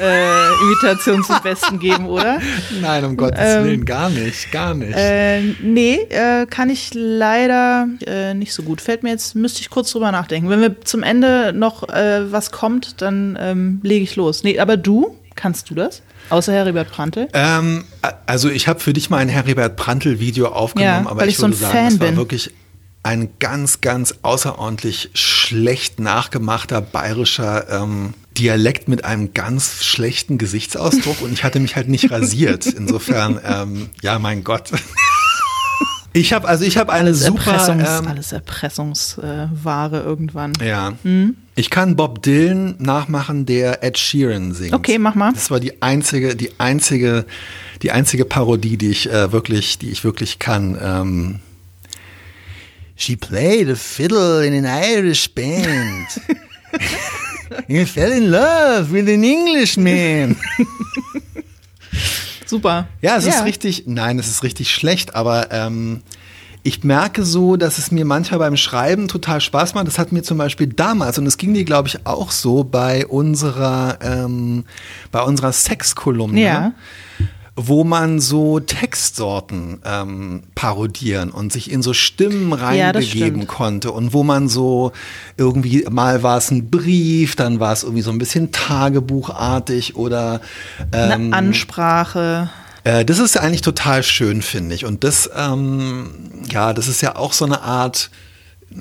Imitation 0.62 1.24
zum 1.24 1.42
Besten 1.42 1.78
geben, 1.78 2.06
oder? 2.06 2.40
Nein, 2.80 3.04
um 3.04 3.16
Gottes 3.16 3.40
ähm, 3.40 3.64
Willen, 3.64 3.84
gar 3.84 4.10
nicht, 4.10 4.52
gar 4.52 4.74
nicht. 4.74 4.96
Äh, 4.96 5.42
nee, 5.60 5.94
äh, 6.08 6.46
kann 6.46 6.70
ich 6.70 6.90
leider 6.94 7.88
äh, 8.06 8.34
nicht 8.34 8.54
so 8.54 8.62
gut. 8.62 8.80
Fällt 8.80 9.02
mir 9.02 9.10
jetzt, 9.10 9.34
müsste 9.34 9.60
ich 9.60 9.70
kurz 9.70 9.90
drüber 9.90 10.12
nachdenken. 10.12 10.48
Wenn 10.48 10.60
wir 10.60 10.80
zum 10.82 11.02
Ende 11.02 11.52
noch 11.52 11.88
äh, 11.88 12.30
was 12.30 12.52
kommt, 12.52 13.02
dann 13.02 13.36
ähm, 13.40 13.80
lege 13.82 14.04
ich 14.04 14.16
los. 14.16 14.44
Nee, 14.44 14.58
aber 14.58 14.76
du, 14.76 15.16
kannst 15.34 15.70
du 15.70 15.74
das? 15.74 16.02
Außer 16.30 16.52
Heribert 16.52 16.90
Prantl? 16.90 17.28
Ähm, 17.34 17.84
also 18.26 18.48
ich 18.48 18.68
habe 18.68 18.80
für 18.80 18.92
dich 18.92 19.10
mal 19.10 19.18
ein 19.18 19.28
Heribert 19.28 19.76
Prantl-Video 19.76 20.46
aufgenommen, 20.46 21.04
ja, 21.04 21.10
aber 21.10 21.24
ich, 21.24 21.30
ich 21.30 21.36
so 21.36 21.48
würde 21.48 21.56
sagen, 21.56 21.72
Fan 21.72 21.86
es 21.88 22.00
war 22.00 22.06
bin. 22.06 22.16
wirklich 22.16 22.50
ein 23.02 23.30
ganz, 23.38 23.80
ganz 23.80 24.14
außerordentlich 24.22 25.10
schlecht 25.14 25.98
nachgemachter 25.98 26.80
bayerischer 26.80 27.82
ähm, 27.82 28.14
Dialekt 28.38 28.88
mit 28.88 29.04
einem 29.04 29.34
ganz 29.34 29.84
schlechten 29.84 30.38
Gesichtsausdruck 30.38 31.20
und 31.20 31.32
ich 31.32 31.44
hatte 31.44 31.60
mich 31.60 31.76
halt 31.76 31.88
nicht 31.88 32.10
rasiert. 32.10 32.66
Insofern, 32.66 33.40
ähm, 33.44 33.90
ja, 34.02 34.18
mein 34.18 34.44
Gott. 34.44 34.70
Ich 36.14 36.34
habe 36.34 36.46
also 36.46 36.64
ich 36.64 36.76
habe 36.76 36.92
eine 36.92 37.04
alles 37.04 37.24
super 37.24 37.52
Erpressungs, 37.52 37.88
ähm, 37.88 38.06
alles 38.06 38.32
Erpressungsware 38.32 39.96
äh, 39.96 40.04
irgendwann. 40.04 40.52
Ja. 40.62 40.92
Mhm. 41.02 41.36
Ich 41.54 41.70
kann 41.70 41.96
Bob 41.96 42.22
Dylan 42.22 42.74
nachmachen, 42.78 43.46
der 43.46 43.82
Ed 43.82 43.96
Sheeran 43.96 44.52
singt. 44.52 44.74
Okay, 44.74 44.98
mach 44.98 45.14
mal. 45.14 45.32
Das 45.32 45.50
war 45.50 45.58
die 45.58 45.80
einzige 45.80 46.36
die 46.36 46.60
einzige 46.60 47.24
die 47.80 47.92
einzige 47.92 48.26
Parodie, 48.26 48.76
die 48.76 48.90
ich 48.90 49.10
äh, 49.10 49.32
wirklich 49.32 49.78
die 49.78 49.88
ich 49.88 50.04
wirklich 50.04 50.38
kann. 50.38 50.78
Ähm, 50.80 51.40
She 53.02 53.16
played 53.16 53.68
a 53.68 53.74
fiddle 53.74 54.42
in 54.42 54.54
an 54.54 54.64
Irish 54.64 55.26
band. 55.34 56.06
You 57.66 57.84
fell 57.84 58.12
in 58.12 58.30
love 58.30 58.92
with 58.92 59.08
an 59.08 59.24
Englishman. 59.24 60.36
Super. 62.46 62.86
Ja, 63.00 63.16
es 63.16 63.26
ja. 63.26 63.32
ist 63.32 63.44
richtig, 63.44 63.84
nein, 63.86 64.20
es 64.20 64.28
ist 64.28 64.44
richtig 64.44 64.70
schlecht, 64.70 65.16
aber 65.16 65.50
ähm, 65.50 66.02
ich 66.62 66.84
merke 66.84 67.24
so, 67.24 67.56
dass 67.56 67.78
es 67.78 67.90
mir 67.90 68.04
manchmal 68.04 68.38
beim 68.38 68.56
Schreiben 68.56 69.08
total 69.08 69.40
Spaß 69.40 69.74
macht. 69.74 69.88
Das 69.88 69.98
hat 69.98 70.12
mir 70.12 70.22
zum 70.22 70.38
Beispiel 70.38 70.68
damals, 70.68 71.18
und 71.18 71.26
es 71.26 71.38
ging 71.38 71.52
dir, 71.54 71.64
glaube 71.64 71.88
ich, 71.88 72.06
auch 72.06 72.30
so 72.30 72.62
bei 72.62 73.04
unserer, 73.04 73.98
ähm, 74.00 74.64
bei 75.10 75.22
unserer 75.22 75.52
Sexkolumne. 75.52 76.40
Ja 76.40 76.72
wo 77.54 77.84
man 77.84 78.18
so 78.18 78.60
Textsorten 78.60 79.80
ähm, 79.84 80.42
parodieren 80.54 81.30
und 81.30 81.52
sich 81.52 81.70
in 81.70 81.82
so 81.82 81.92
Stimmen 81.92 82.52
reingegeben 82.54 83.42
ja, 83.42 83.46
konnte 83.46 83.92
und 83.92 84.14
wo 84.14 84.22
man 84.22 84.48
so 84.48 84.92
irgendwie 85.36 85.84
mal 85.90 86.22
war 86.22 86.38
es 86.38 86.50
ein 86.50 86.70
Brief, 86.70 87.36
dann 87.36 87.60
war 87.60 87.72
es 87.72 87.82
irgendwie 87.82 88.02
so 88.02 88.10
ein 88.10 88.18
bisschen 88.18 88.52
Tagebuchartig 88.52 89.96
oder 89.96 90.40
ähm, 90.92 91.10
eine 91.10 91.36
Ansprache. 91.36 92.50
Äh, 92.84 93.04
das 93.04 93.18
ist 93.18 93.34
ja 93.34 93.42
eigentlich 93.42 93.60
total 93.60 94.02
schön, 94.02 94.40
finde 94.40 94.74
ich. 94.74 94.86
Und 94.86 95.04
das, 95.04 95.28
ähm, 95.36 96.10
ja, 96.50 96.72
das 96.72 96.88
ist 96.88 97.02
ja 97.02 97.16
auch 97.16 97.34
so 97.34 97.44
eine 97.44 97.60
Art 97.60 98.10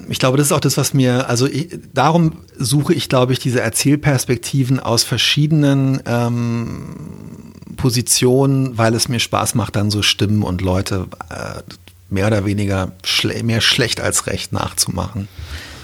ich 0.10 0.20
glaube, 0.20 0.38
das 0.38 0.48
ist 0.48 0.52
auch 0.54 0.62
das, 0.62 0.78
was 0.78 0.94
mir, 0.94 1.28
also 1.28 1.48
ich, 1.48 1.78
darum 1.94 2.38
suche 2.58 2.94
ich, 2.94 3.10
glaube 3.10 3.34
ich, 3.34 3.40
diese 3.40 3.60
Erzählperspektiven 3.60 4.80
aus 4.80 5.04
verschiedenen 5.04 6.02
ähm, 6.06 7.51
Position, 7.76 8.78
weil 8.78 8.94
es 8.96 9.08
mir 9.08 9.20
Spaß 9.20 9.56
macht, 9.56 9.76
dann 9.76 9.92
so 9.92 10.02
Stimmen 10.02 10.44
und 10.44 10.62
Leute 10.62 11.08
äh, 11.30 11.62
mehr 12.10 12.28
oder 12.28 12.46
weniger 12.46 12.92
schle 13.04 13.42
mehr 13.44 13.62
schlecht 13.62 14.02
als 14.02 14.28
recht 14.28 14.54
nachzumachen. 14.54 15.28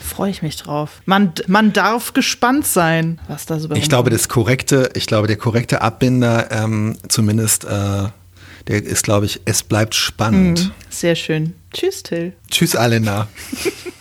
Freue 0.04 0.32
ich 0.32 0.42
mich 0.42 0.56
drauf. 0.58 1.02
Man, 1.06 1.34
man 1.48 1.74
darf 1.74 2.14
gespannt 2.14 2.66
sein, 2.66 3.20
was 3.28 3.46
da 3.46 3.60
so 3.60 3.70
Ich 3.72 3.90
glaube, 3.90 4.10
das 4.10 4.30
korrekte, 4.30 4.90
ich 4.96 5.06
glaube, 5.06 5.28
der 5.28 5.38
korrekte 5.38 5.82
Abbinder, 5.82 6.52
ähm, 6.52 6.98
zumindest, 7.08 7.66
äh, 7.66 8.10
der 8.68 8.84
ist, 8.84 9.04
glaube 9.04 9.26
ich, 9.26 9.42
es 9.46 9.64
bleibt 9.64 9.96
spannend. 9.96 10.66
Mhm, 10.66 10.72
sehr 10.90 11.16
schön. 11.16 11.54
Tschüss, 11.72 12.04
Till. 12.04 12.34
Tschüss, 12.50 12.76
Alena. 12.76 13.28